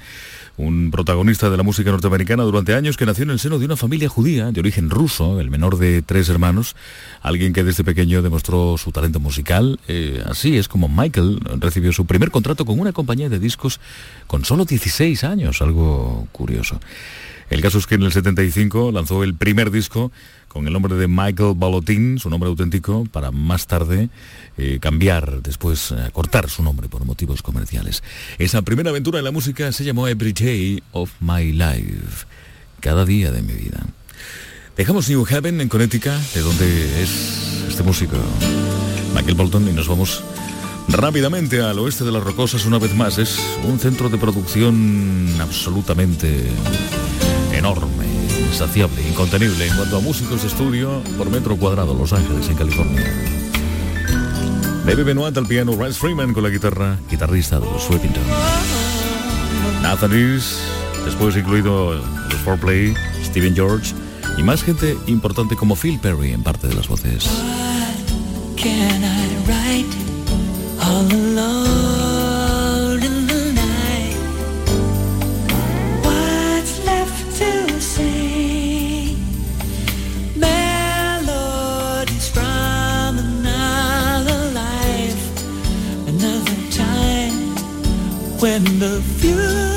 un 0.59 0.91
protagonista 0.91 1.49
de 1.49 1.57
la 1.57 1.63
música 1.63 1.91
norteamericana 1.91 2.43
durante 2.43 2.75
años 2.75 2.99
que 2.99 3.07
nació 3.07 3.25
en 3.25 3.31
el 3.31 3.39
seno 3.39 3.59
de 3.59 3.65
una 3.65 3.77
familia 3.77 4.11
judía 4.11 4.53
de 4.53 4.61
origen 4.61 4.91
ruso, 4.91 5.41
el 5.41 5.49
menor 5.49 5.79
de 5.79 6.03
tres 6.03 6.29
hermanos, 6.29 6.77
alguien 7.23 7.55
que 7.55 7.65
desde 7.65 7.85
pequeño 7.85 8.21
demostró 8.21 8.77
su 8.77 8.93
talento 8.93 9.19
musical. 9.19 9.81
Eh, 9.89 10.23
así 10.27 10.59
es 10.59 10.69
como 10.69 10.91
Michael 10.91 11.41
recibió 11.59 11.91
su 11.95 12.05
primer 12.05 12.31
contrato 12.31 12.67
con 12.67 12.79
una 12.79 12.93
compañía 12.93 13.31
de 13.31 13.39
discos 13.39 13.81
con 14.27 14.45
solo 14.45 14.67
16 14.67 15.25
años, 15.25 15.63
algo 15.63 16.29
curioso. 16.33 16.79
El 17.55 17.61
caso 17.61 17.79
es 17.79 17.87
que 17.87 17.95
en 17.95 18.03
el 18.03 18.11
75 18.11 18.91
lanzó 18.91 19.23
el 19.23 19.37
primer 19.37 19.71
disco 19.71 20.11
con 20.49 20.67
el 20.67 20.73
nombre 20.73 20.97
de 20.97 21.07
Michael 21.07 21.53
Balotin, 21.55 22.19
su 22.19 22.29
nombre 22.29 22.49
auténtico, 22.49 23.07
para 23.13 23.31
más 23.31 23.69
tarde 23.69 24.09
eh, 24.59 24.79
cambiar, 24.81 25.41
después 25.41 25.93
eh, 25.93 26.11
cortar 26.13 26.51
su 26.51 26.65
nombre 26.65 26.89
por 26.89 27.05
motivos 27.05 27.43
comerciales. 27.43 28.03
Esa 28.39 28.63
primera 28.63 28.91
aventura 28.91 29.21
en 29.21 29.25
la 29.25 29.31
música 29.31 29.71
se 29.71 29.85
llamó 29.85 30.09
Every 30.09 30.33
Day 30.33 30.83
of 30.91 31.13
My 31.21 31.53
Life, 31.53 32.27
cada 32.81 33.05
día 33.05 33.31
de 33.31 33.43
mi 33.43 33.53
vida. 33.53 33.87
Dejamos 34.77 35.09
New 35.09 35.25
Haven 35.25 35.61
en 35.61 35.69
Connecticut, 35.69 36.11
de 36.35 36.41
donde 36.41 37.05
es 37.05 37.67
este 37.69 37.85
músico, 37.85 38.17
Michael 39.15 39.37
Bolton, 39.37 39.69
y 39.69 39.73
nos 39.73 39.87
vamos 39.87 40.25
rápidamente 40.89 41.61
al 41.61 41.79
oeste 41.79 42.03
de 42.03 42.11
las 42.11 42.25
Rocosas 42.25 42.67
una 42.67 42.81
vez 42.81 42.97
más. 42.97 43.19
Es 43.19 43.39
un 43.63 43.79
centro 43.79 44.09
de 44.09 44.19
producción 44.19 45.29
absolutamente 45.41 46.49
enorme, 47.57 48.07
insaciable, 48.49 49.07
incontenible 49.09 49.67
en 49.67 49.77
cuanto 49.77 49.97
a 49.97 50.01
músicos 50.01 50.43
de 50.43 50.49
estudio 50.49 51.03
por 51.17 51.31
metro 51.31 51.57
cuadrado, 51.57 51.95
Los 51.95 52.13
Ángeles, 52.13 52.49
en 52.49 52.57
California. 52.57 53.03
Baby 54.85 55.03
Benoit 55.03 55.37
al 55.37 55.47
piano, 55.47 55.73
Rice 55.73 55.99
Freeman 55.99 56.35
con 56.35 56.43
la 56.43 56.51
guitarra, 56.51 56.99
guitarrista 57.11 57.59
de 57.59 57.67
los 57.67 57.83
Sweatington. 57.85 58.23
Nathan 59.83 60.11
después 61.05 61.37
incluido 61.37 61.95
los 61.95 62.41
Fourplay, 62.45 62.95
Steven 63.25 63.55
George 63.55 63.95
y 64.39 64.43
más 64.43 64.63
gente 64.63 64.97
importante 65.07 65.57
como 65.57 65.77
Phil 65.77 65.99
Perry 66.01 66.33
en 66.33 66.43
parte 66.43 66.69
de 66.69 66.75
las 66.75 66.89
voces. 66.89 67.29
Time 88.65 88.79
when 88.79 88.79
the 88.79 89.01
future 89.19 89.74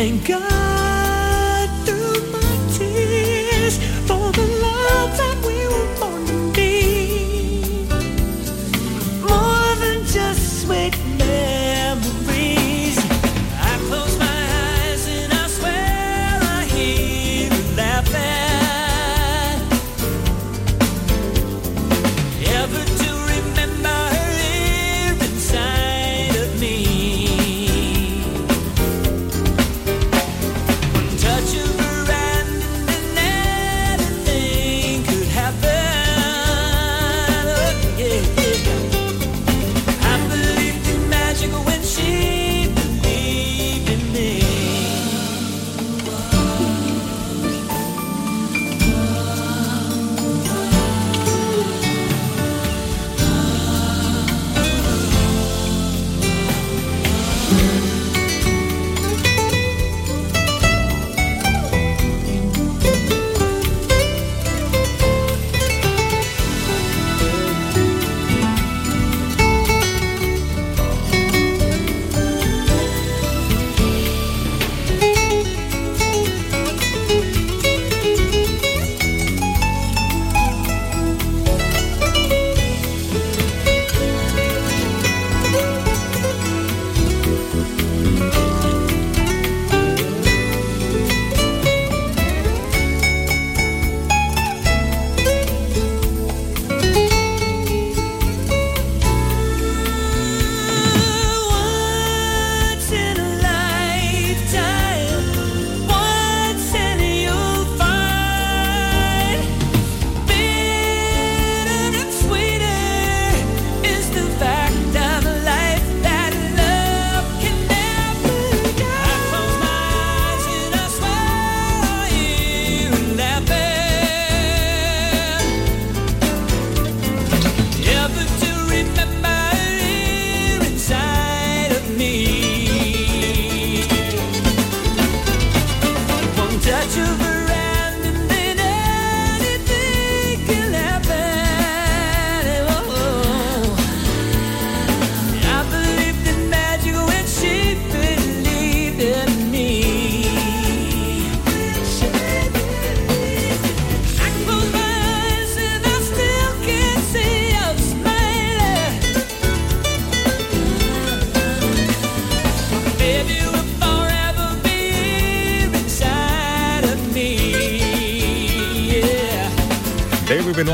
thank 0.00 0.28
God 0.28 0.49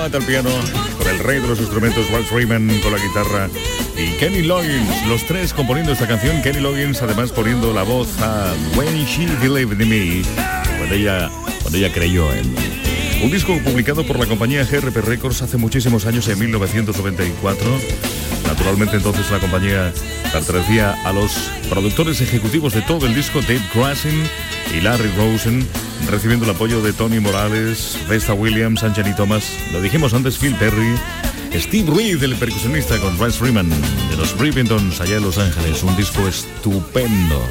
Al 0.07 0.23
piano, 0.23 0.51
con 0.99 1.09
el 1.09 1.19
rey 1.19 1.41
de 1.41 1.49
los 1.49 1.59
instrumentos, 1.59 2.09
Walt 2.13 2.29
Freeman 2.29 2.69
con 2.81 2.93
la 2.93 2.99
guitarra 2.99 3.51
y 3.97 4.17
Kenny 4.19 4.43
Loggins, 4.43 5.05
los 5.09 5.27
tres 5.27 5.53
componiendo 5.53 5.91
esta 5.91 6.07
canción. 6.07 6.41
Kenny 6.43 6.61
Loggins 6.61 7.03
además 7.03 7.33
poniendo 7.33 7.73
la 7.73 7.83
voz 7.83 8.09
a 8.21 8.55
When 8.77 9.05
She 9.05 9.27
Believed 9.43 9.81
in 9.81 9.89
Me, 9.89 10.23
cuando 10.79 10.95
ella, 10.95 11.29
cuando 11.61 11.79
ella 11.79 11.93
creyó 11.93 12.33
en. 12.33 12.55
Un 13.21 13.33
disco 13.33 13.59
publicado 13.65 14.07
por 14.07 14.21
la 14.21 14.27
compañía 14.27 14.65
GRP 14.65 14.97
Records 14.99 15.43
hace 15.43 15.57
muchísimos 15.57 16.07
años, 16.07 16.29
en 16.29 16.39
1994. 16.39 17.67
Naturalmente 18.57 18.97
entonces 18.97 19.31
la 19.31 19.39
compañía 19.39 19.93
pertenecía 20.33 20.97
a 21.05 21.13
los 21.13 21.51
productores 21.69 22.21
ejecutivos 22.21 22.73
de 22.73 22.83
todo 22.83 23.07
el 23.07 23.15
disco, 23.15 23.41
Dave 23.43 23.63
Grassin 23.75 24.25
y 24.75 24.81
Larry 24.81 25.11
Rosen, 25.17 25.67
recibiendo 26.11 26.47
el 26.47 26.53
apoyo 26.53 26.83
de 26.83 26.93
Tony 26.93 27.21
Morales, 27.21 27.99
Vesta 28.09 28.33
Williams, 28.33 28.83
Anthony 28.83 29.15
Thomas, 29.15 29.53
lo 29.73 29.81
dijimos 29.81 30.15
antes, 30.15 30.39
Phil 30.39 30.55
Perry, 30.55 30.97
Steve 31.55 31.93
Reed, 31.95 32.23
el 32.23 32.35
percusionista 32.37 32.99
con 32.99 33.19
Rice 33.19 33.39
Freeman, 33.39 33.69
de 33.69 34.17
los 34.17 34.37
Rivingtons 34.39 35.01
allá 35.01 35.19
en 35.19 35.23
Los 35.23 35.39
Ángeles, 35.39 35.83
un 35.83 35.95
disco 35.97 36.27
estupendo 36.27 37.47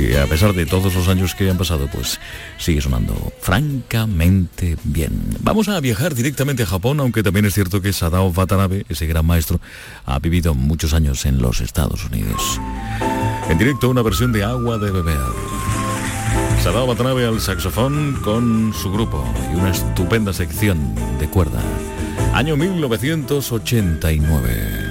que 0.00 0.18
a 0.18 0.26
pesar 0.26 0.54
de 0.54 0.64
todos 0.64 0.94
los 0.94 1.08
años 1.08 1.34
que 1.34 1.50
han 1.50 1.58
pasado, 1.58 1.86
pues 1.92 2.18
sigue 2.56 2.80
sonando 2.80 3.34
francamente 3.40 4.78
bien. 4.84 5.36
Vamos 5.40 5.68
a 5.68 5.78
viajar 5.80 6.14
directamente 6.14 6.62
a 6.62 6.66
Japón, 6.66 7.00
aunque 7.00 7.22
también 7.22 7.44
es 7.44 7.52
cierto 7.52 7.82
que 7.82 7.92
Sadao 7.92 8.28
Watanabe, 8.28 8.86
ese 8.88 9.06
gran 9.06 9.26
maestro, 9.26 9.60
ha 10.06 10.18
vivido 10.18 10.54
muchos 10.54 10.94
años 10.94 11.26
en 11.26 11.42
los 11.42 11.60
Estados 11.60 12.06
Unidos. 12.06 12.58
En 13.50 13.58
directo 13.58 13.90
una 13.90 14.00
versión 14.00 14.32
de 14.32 14.42
Agua 14.42 14.78
de 14.78 14.90
Beber. 14.90 15.18
Sadao 16.62 16.86
Watanabe 16.86 17.26
al 17.26 17.38
saxofón 17.40 18.22
con 18.22 18.72
su 18.72 18.90
grupo 18.90 19.22
y 19.52 19.56
una 19.56 19.70
estupenda 19.70 20.32
sección 20.32 20.94
de 21.18 21.28
cuerda. 21.28 21.60
Año 22.32 22.56
1989. 22.56 24.89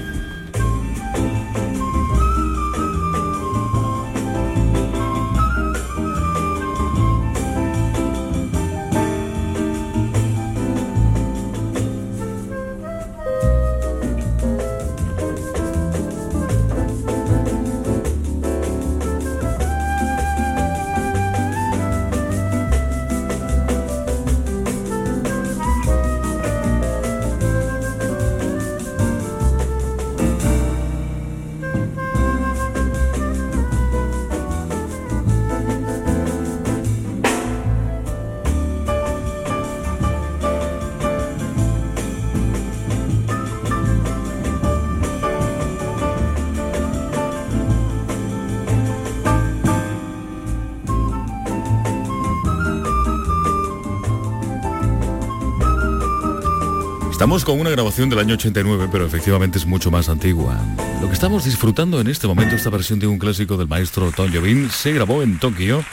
Estamos 57.30 57.46
con 57.46 57.60
una 57.60 57.70
grabación 57.70 58.10
del 58.10 58.18
año 58.18 58.34
89, 58.34 58.90
pero 58.92 59.06
efectivamente 59.06 59.60
es 59.60 59.68
mucho 59.68 59.92
más 59.92 60.10
antigua. 60.10 60.60
Lo 61.00 61.06
que 61.06 61.14
estamos 61.14 61.46
disfrutando 61.46 62.02
en 62.02 62.08
este 62.08 62.26
momento, 62.26 62.56
esta 62.56 62.72
versión 62.72 62.98
de 62.98 63.06
un 63.06 63.20
clásico 63.20 63.56
del 63.56 63.68
maestro 63.68 64.12
Tom 64.12 64.34
Jobim, 64.34 64.68
se 64.72 64.94
grabó 64.94 65.22
en 65.22 65.38
Tokio 65.38 65.86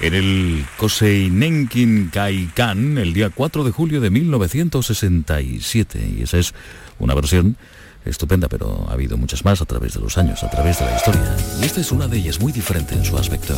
en 0.00 0.14
el 0.14 0.64
Kosei 0.76 1.30
Nenkin 1.30 2.10
Kaikan 2.10 2.96
el 2.96 3.12
día 3.12 3.28
4 3.28 3.64
de 3.64 3.72
julio 3.72 4.00
de 4.00 4.10
1967. 4.10 6.14
Y 6.16 6.22
esa 6.22 6.38
es 6.38 6.54
una 7.00 7.16
versión 7.16 7.56
estupenda, 8.04 8.48
pero 8.48 8.86
ha 8.88 8.92
habido 8.92 9.16
muchas 9.16 9.44
más 9.44 9.60
a 9.60 9.64
través 9.64 9.94
de 9.94 10.00
los 10.00 10.16
años, 10.16 10.44
a 10.44 10.50
través 10.50 10.78
de 10.78 10.84
la 10.84 10.94
historia. 10.94 11.36
Y 11.60 11.64
esta 11.64 11.80
es 11.80 11.90
una 11.90 12.06
de 12.06 12.18
ellas 12.18 12.38
muy 12.38 12.52
diferente 12.52 12.94
en 12.94 13.04
su 13.04 13.18
aspecto. 13.18 13.52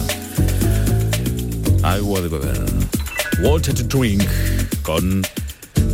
Agua 1.83 2.23
de 2.23 2.29
beber. 2.29 2.65
Water 3.43 3.75
to 3.75 3.83
drink 3.83 4.23
con 4.83 5.23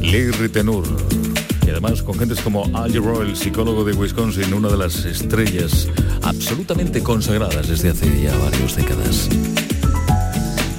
Larry 0.03 0.49
Tenur. 0.49 0.85
Y 1.67 1.71
además 1.71 2.03
con 2.03 2.19
gentes 2.19 2.41
como 2.41 2.65
Al 2.77 2.95
el 2.95 3.37
psicólogo 3.37 3.85
de 3.85 3.93
Wisconsin, 3.93 4.55
una 4.55 4.69
de 4.69 4.77
las 4.77 5.05
estrellas 5.05 5.89
absolutamente 6.23 7.03
consagradas 7.03 7.69
desde 7.69 7.91
hace 7.91 8.23
ya 8.23 8.37
varias 8.39 8.77
décadas. 8.77 9.29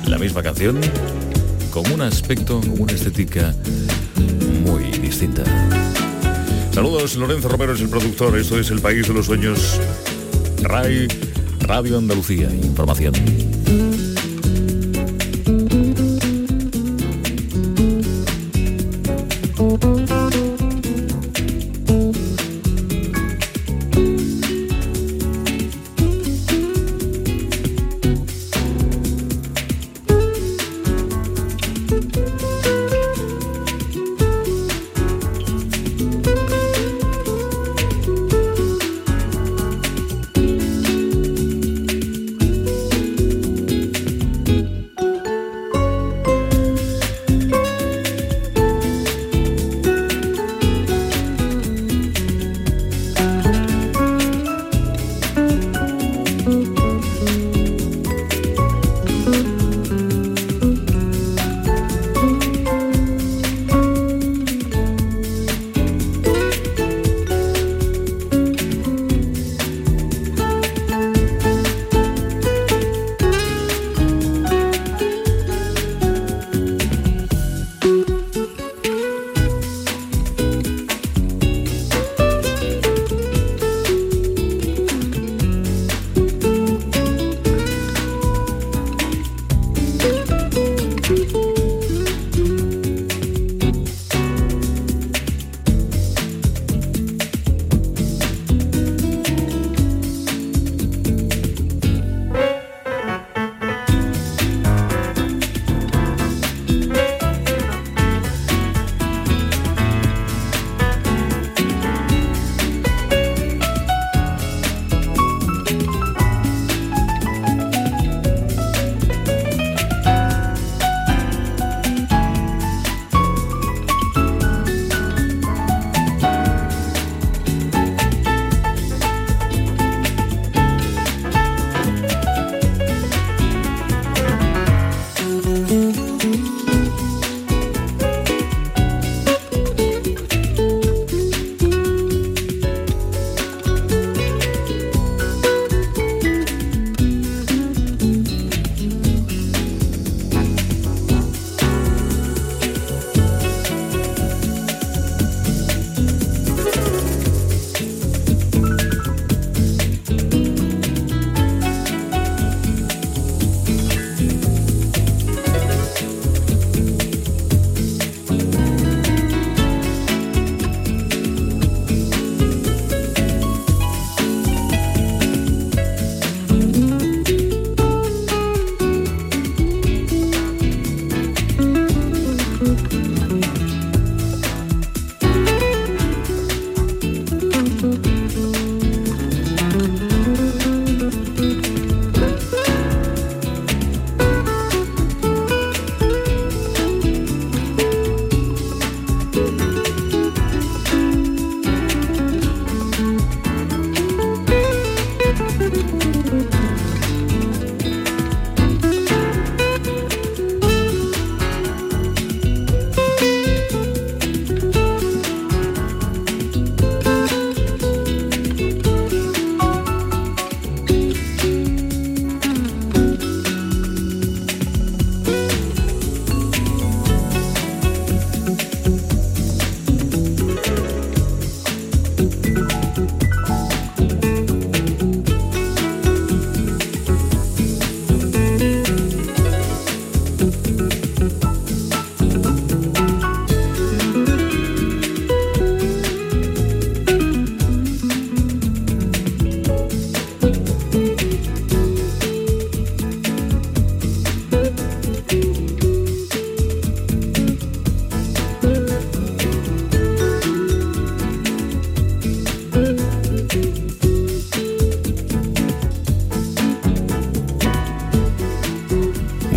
La 0.08 0.18
misma 0.18 0.42
canción 0.42 0.80
con 1.72 1.92
un 1.92 2.02
aspecto, 2.02 2.60
con 2.62 2.82
una 2.82 2.94
estética 2.94 3.54
muy 4.66 4.84
distinta. 5.00 5.44
Saludos, 6.72 7.16
Lorenzo 7.16 7.50
Romero 7.50 7.74
es 7.74 7.82
el 7.82 7.90
productor, 7.90 8.38
esto 8.38 8.60
es 8.60 8.72
El 8.72 8.82
País 8.82 9.08
de 9.08 9.14
los 9.14 9.26
Sueños, 9.26 9.80
RAI, 10.62 11.08
Radio 11.62 11.98
Andalucía, 11.98 12.50
información. 12.50 13.14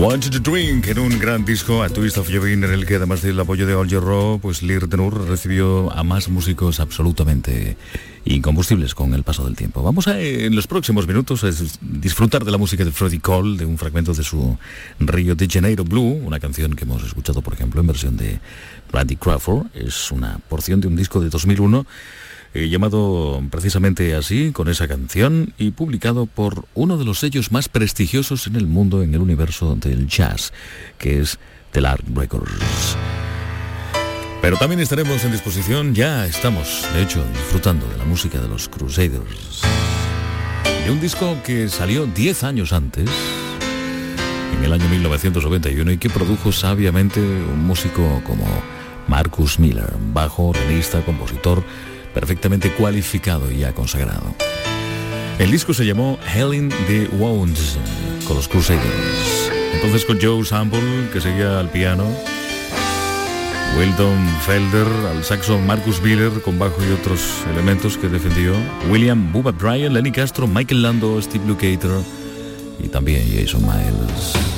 Want 0.01 0.31
to 0.31 0.39
Drink 0.41 0.87
en 0.89 0.99
un 0.99 1.19
gran 1.19 1.45
disco, 1.45 1.83
A 1.83 1.91
Twist 1.91 2.17
of 2.17 2.31
Jovin, 2.33 2.65
en 2.65 2.73
el 2.73 2.87
que 2.87 2.95
además 2.95 3.21
del 3.21 3.39
apoyo 3.39 3.67
de 3.67 3.75
All 3.75 3.91
Raw, 3.91 4.41
pues 4.41 4.63
Lir 4.63 4.89
Tenur 4.89 5.29
recibió 5.29 5.93
a 5.93 6.03
más 6.03 6.31
músicos 6.31 6.81
absolutamente 6.81 7.77
incombustibles 8.25 8.95
con 8.95 9.13
el 9.13 9.25
paso 9.25 9.45
del 9.45 9.57
tiempo. 9.57 9.83
Vamos 9.83 10.09
a, 10.09 10.19
en 10.19 10.57
los 10.57 10.67
próximos 10.67 11.07
minutos, 11.07 11.45
a 11.45 11.49
dis- 11.49 11.77
disfrutar 11.83 12.47
de 12.47 12.51
la 12.51 12.57
música 12.57 12.83
de 12.83 12.93
Freddie 12.93 13.21
Cole, 13.21 13.59
de 13.59 13.67
un 13.67 13.77
fragmento 13.77 14.15
de 14.15 14.23
su 14.23 14.57
Rio 15.01 15.35
de 15.35 15.47
Janeiro 15.47 15.85
Blue, 15.85 16.19
una 16.25 16.41
canción 16.41 16.73
que 16.75 16.85
hemos 16.85 17.05
escuchado, 17.05 17.43
por 17.43 17.53
ejemplo, 17.53 17.83
en 17.83 17.87
versión 17.87 18.17
de 18.17 18.41
Randy 18.91 19.17
Crawford. 19.17 19.67
Es 19.75 20.11
una 20.11 20.39
porción 20.49 20.81
de 20.81 20.89
un 20.89 20.97
disco 20.97 21.21
de 21.21 21.29
2001 21.29 21.85
eh, 22.53 22.69
llamado 22.69 23.43
precisamente 23.51 24.15
así, 24.15 24.51
con 24.53 24.69
esa 24.69 24.89
canción, 24.89 25.55
y 25.57 25.71
publicado 25.71 26.27
por 26.27 26.65
uno 26.75 26.99
de 26.99 27.05
los 27.05 27.21
sellos 27.21 27.53
más 27.53 27.69
prestigiosos 27.69 28.47
en 28.47 28.57
el 28.57 28.67
mundo, 28.67 29.03
en 29.03 29.15
el 29.15 29.21
universo 29.21 29.77
del 29.77 30.09
jazz, 30.09 30.53
que 30.99 31.21
es 31.21 31.39
Telar 31.71 32.01
Records. 32.13 32.97
Pero 34.43 34.57
también 34.57 34.81
estaremos 34.81 35.23
en 35.25 35.33
disposición, 35.33 35.95
ya 35.95 36.27
estamos, 36.27 36.87
de 36.95 37.03
hecho, 37.03 37.23
disfrutando 37.35 37.87
de 37.87 37.99
la 37.99 38.05
música 38.05 38.41
de 38.41 38.49
los 38.49 38.69
Crusaders. 38.69 39.61
De 40.85 40.91
un 40.91 41.01
disco 41.01 41.37
que 41.45 41.69
salió 41.69 42.07
10 42.07 42.45
años 42.45 42.73
antes, 42.73 43.09
en 44.57 44.65
el 44.65 44.73
año 44.73 44.89
1991, 44.89 45.93
y 45.93 45.99
que 45.99 46.09
produjo 46.09 46.53
sabiamente 46.53 47.21
un 47.21 47.65
músico 47.67 48.23
como 48.27 48.47
Marcus 49.09 49.59
Miller, 49.59 49.93
bajo, 50.13 50.49
organista, 50.49 51.05
compositor, 51.05 51.63
perfectamente 52.15 52.71
cualificado 52.73 53.51
y 53.51 53.59
ya 53.59 53.73
consagrado. 53.73 54.35
El 55.39 55.51
disco 55.51 55.73
se 55.73 55.87
llamó 55.87 56.19
Helen 56.35 56.69
the 56.87 57.09
Wounds, 57.17 57.79
con 58.27 58.37
los 58.37 58.47
Crusaders. 58.47 59.51
Entonces 59.75 60.05
con 60.05 60.21
Joe 60.21 60.45
Sample, 60.45 61.09
que 61.13 61.21
seguía 61.21 61.59
al 61.59 61.71
piano, 61.71 62.05
Wilton 63.79 64.29
Felder 64.45 64.87
al 65.11 65.25
saxo, 65.25 65.59
Marcus 65.59 66.03
Miller 66.03 66.31
con 66.43 66.59
bajo 66.59 66.77
y 66.85 66.93
otros 66.93 67.45
elementos 67.53 67.97
que 67.97 68.09
defendió, 68.09 68.55
William 68.91 69.33
Bubba 69.33 69.53
Bryan, 69.53 69.95
Lenny 69.95 70.13
Castro, 70.13 70.47
Michael 70.47 70.83
Lando, 70.83 71.21
Steve 71.23 71.47
Lukather 71.47 72.03
y 72.79 72.89
también 72.89 73.27
Jason 73.33 73.63
Miles. 73.63 74.50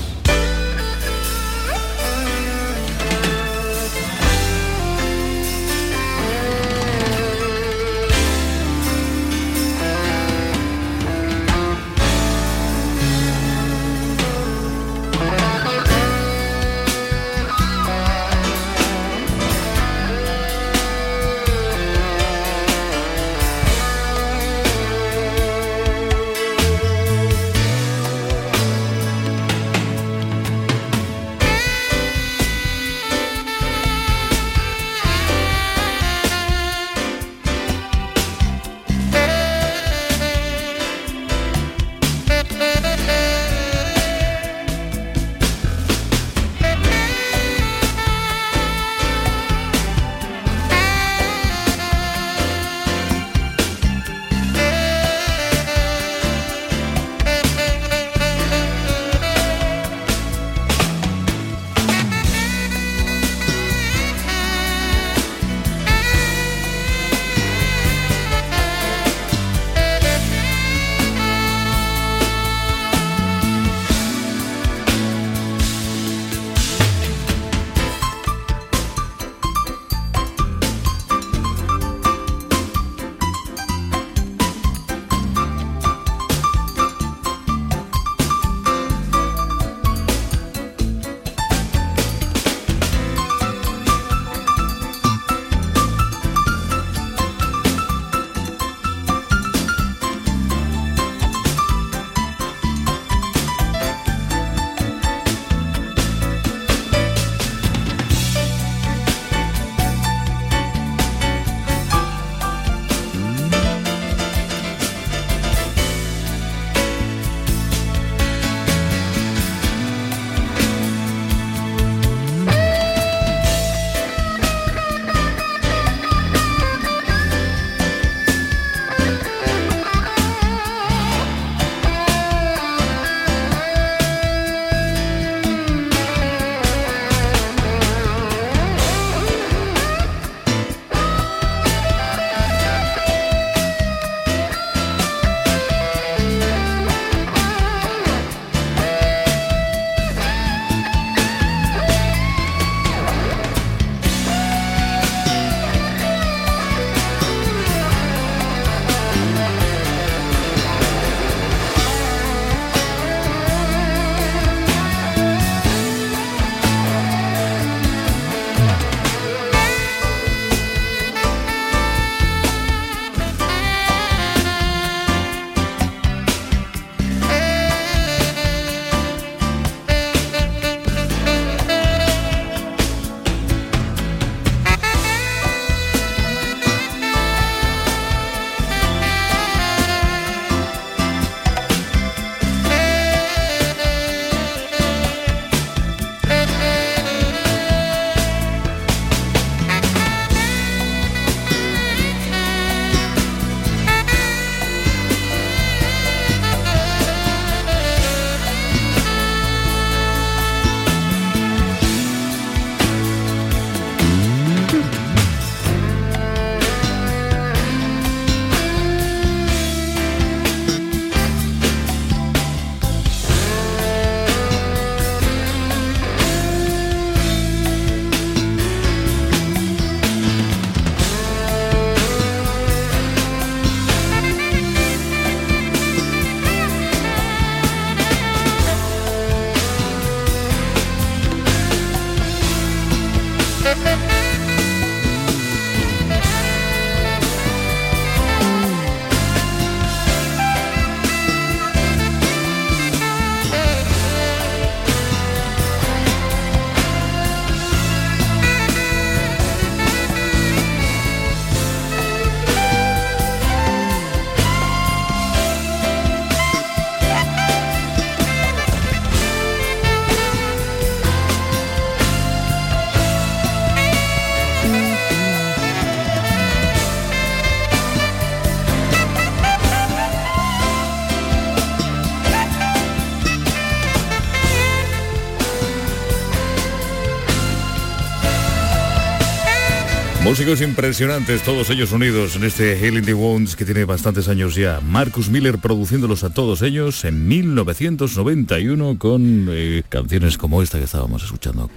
Músicos 290.33 290.63
impresionantes, 290.63 291.43
todos 291.43 291.69
ellos 291.69 291.93
unidos 291.93 292.37
en 292.37 292.45
este 292.45 292.75
Healing 292.79 293.05
the 293.05 293.13
Wounds 293.13 293.55
que 293.55 293.67
tiene 293.67 293.85
bastantes 293.85 294.29
años 294.29 294.55
ya. 294.55 294.81
Marcus 294.81 295.29
Miller 295.29 295.59
produciéndolos 295.59 296.25
a 296.25 296.31
todos 296.31 296.63
ellos 296.63 297.05
en 297.05 297.29
1991 297.29 298.97
con 298.99 299.49
eh, 299.51 299.83
canciones 299.91 300.39
como 300.39 300.63
esta 300.63 300.79
que 300.79 300.85
estábamos 300.85 301.23
escuchando. 301.23 301.71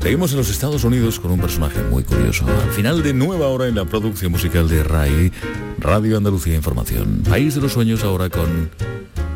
Seguimos 0.00 0.30
en 0.30 0.38
los 0.38 0.48
Estados 0.48 0.82
Unidos 0.82 1.20
con 1.20 1.30
un 1.30 1.40
personaje 1.40 1.82
muy 1.90 2.04
curioso. 2.04 2.46
Al 2.46 2.70
final 2.70 3.02
de 3.02 3.12
nueva 3.12 3.48
hora 3.48 3.68
en 3.68 3.74
la 3.74 3.84
producción 3.84 4.32
musical 4.32 4.66
de 4.66 4.82
RAI, 4.82 5.30
Radio 5.78 6.16
Andalucía 6.16 6.54
Información. 6.54 7.22
País 7.28 7.54
de 7.54 7.60
los 7.60 7.74
Sueños 7.74 8.02
ahora 8.02 8.30
con 8.30 8.70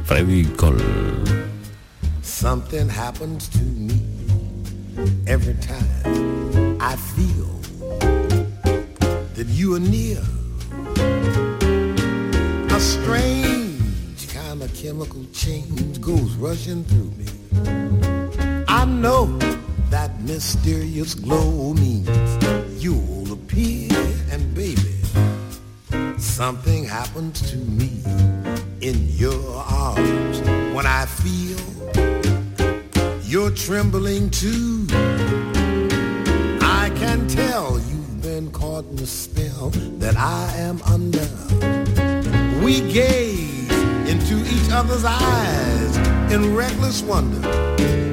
Freddy 0.07 0.47
Cole. 0.57 0.83
That 9.43 9.51
you 9.55 9.75
are 9.75 9.81
near. 9.81 10.23
A 12.77 12.81
strange 12.81 14.33
kind 14.33 14.63
of 14.63 14.73
chemical 14.73 15.25
change 15.33 16.01
goes 16.01 16.35
rushing 16.37 16.85
through 16.85 17.11
me. 17.19 17.27
I 18.69 18.85
know 18.85 19.27
that 19.91 20.21
mysterious 20.21 21.17
glow 21.17 21.75
means 21.75 22.09
you'll 22.81 23.33
appear 23.33 23.91
and 24.31 24.55
baby, 24.55 24.95
something 26.19 26.85
happens 26.85 27.51
to 27.51 27.57
me 27.57 28.01
in 28.81 29.09
your 29.09 29.57
arms 29.57 30.41
when 30.73 30.87
I 30.87 31.07
feel 31.07 31.59
you're 33.25 33.51
trembling 33.51 34.31
too. 34.31 34.87
I 36.61 36.93
can 36.95 37.27
tell 37.27 37.81
you've 37.81 37.92
been 38.35 38.51
caught 38.51 38.83
in 38.87 38.97
the 38.97 39.07
spell 39.07 39.69
that 39.99 40.17
I 40.17 40.51
am 40.57 40.81
under. 40.85 41.29
We 42.65 42.81
gaze 42.91 43.71
into 44.09 44.39
each 44.55 44.73
other's 44.73 45.05
eyes 45.05 45.97
in 46.33 46.57
reckless 46.57 47.03
wonder 47.03 47.43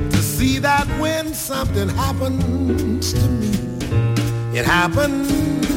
to 0.10 0.18
see 0.18 0.60
that 0.60 0.86
when 1.00 1.34
something 1.34 1.88
happens 1.88 3.14
to 3.14 3.22
me, 3.30 4.58
it 4.60 4.66
happens 4.66 5.69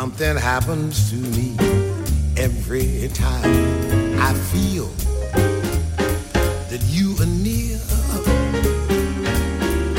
Something 0.00 0.36
happens 0.36 1.10
to 1.10 1.16
me 1.16 1.56
every 2.36 3.08
time 3.14 4.20
I 4.20 4.32
feel 4.52 4.86
that 6.70 6.80
you 6.84 7.16
are 7.18 7.26
near. 7.26 7.80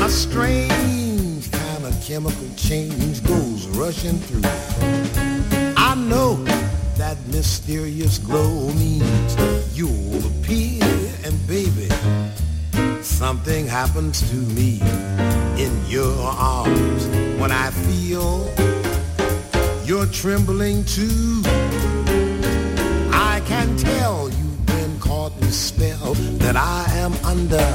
A 0.02 0.08
strange 0.08 1.52
kind 1.52 1.84
of 1.84 2.02
chemical 2.02 2.48
change 2.56 3.22
goes 3.26 3.66
rushing 3.76 4.16
through. 4.20 4.40
I 5.76 5.94
know 5.94 6.36
that 6.96 7.18
mysterious 7.26 8.16
glow 8.16 8.72
means 8.72 9.36
you'll 9.76 10.24
appear 10.28 10.82
and 11.24 11.36
baby, 11.46 11.90
something 13.02 13.66
happens 13.66 14.22
to 14.30 14.36
me 14.56 14.80
in 15.62 15.70
your 15.88 16.16
arms 16.22 17.06
when 17.38 17.52
I 17.52 17.68
feel 17.70 18.48
you're 19.90 20.06
trembling 20.06 20.84
too. 20.84 21.42
I 23.12 23.42
can 23.44 23.76
tell 23.76 24.30
you've 24.30 24.66
been 24.66 25.00
caught 25.00 25.36
in 25.38 25.42
a 25.42 25.50
spell 25.50 26.14
that 26.44 26.54
I 26.54 26.84
am 26.94 27.12
under. 27.24 27.68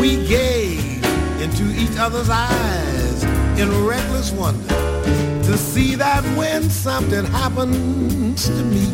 We 0.00 0.24
gaze 0.28 1.04
into 1.42 1.64
each 1.74 1.98
other's 1.98 2.30
eyes 2.30 3.24
in 3.58 3.84
reckless 3.84 4.30
wonder 4.30 4.68
to 4.68 5.58
see 5.58 5.96
that 5.96 6.22
when 6.38 6.70
something 6.70 7.24
happens 7.24 8.46
to 8.46 8.62
me, 8.62 8.86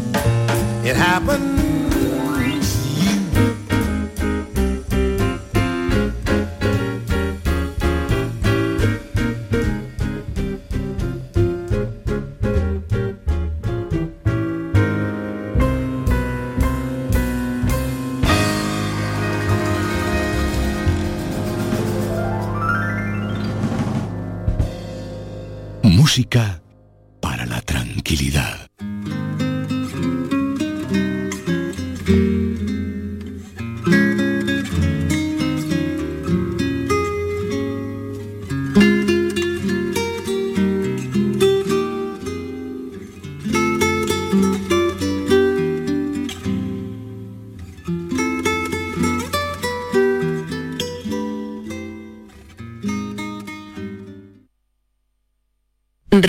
it 0.88 0.96
happens 0.96 1.59
Música 26.10 26.60
para 27.20 27.46
la 27.46 27.60
tranquilidad. 27.60 28.49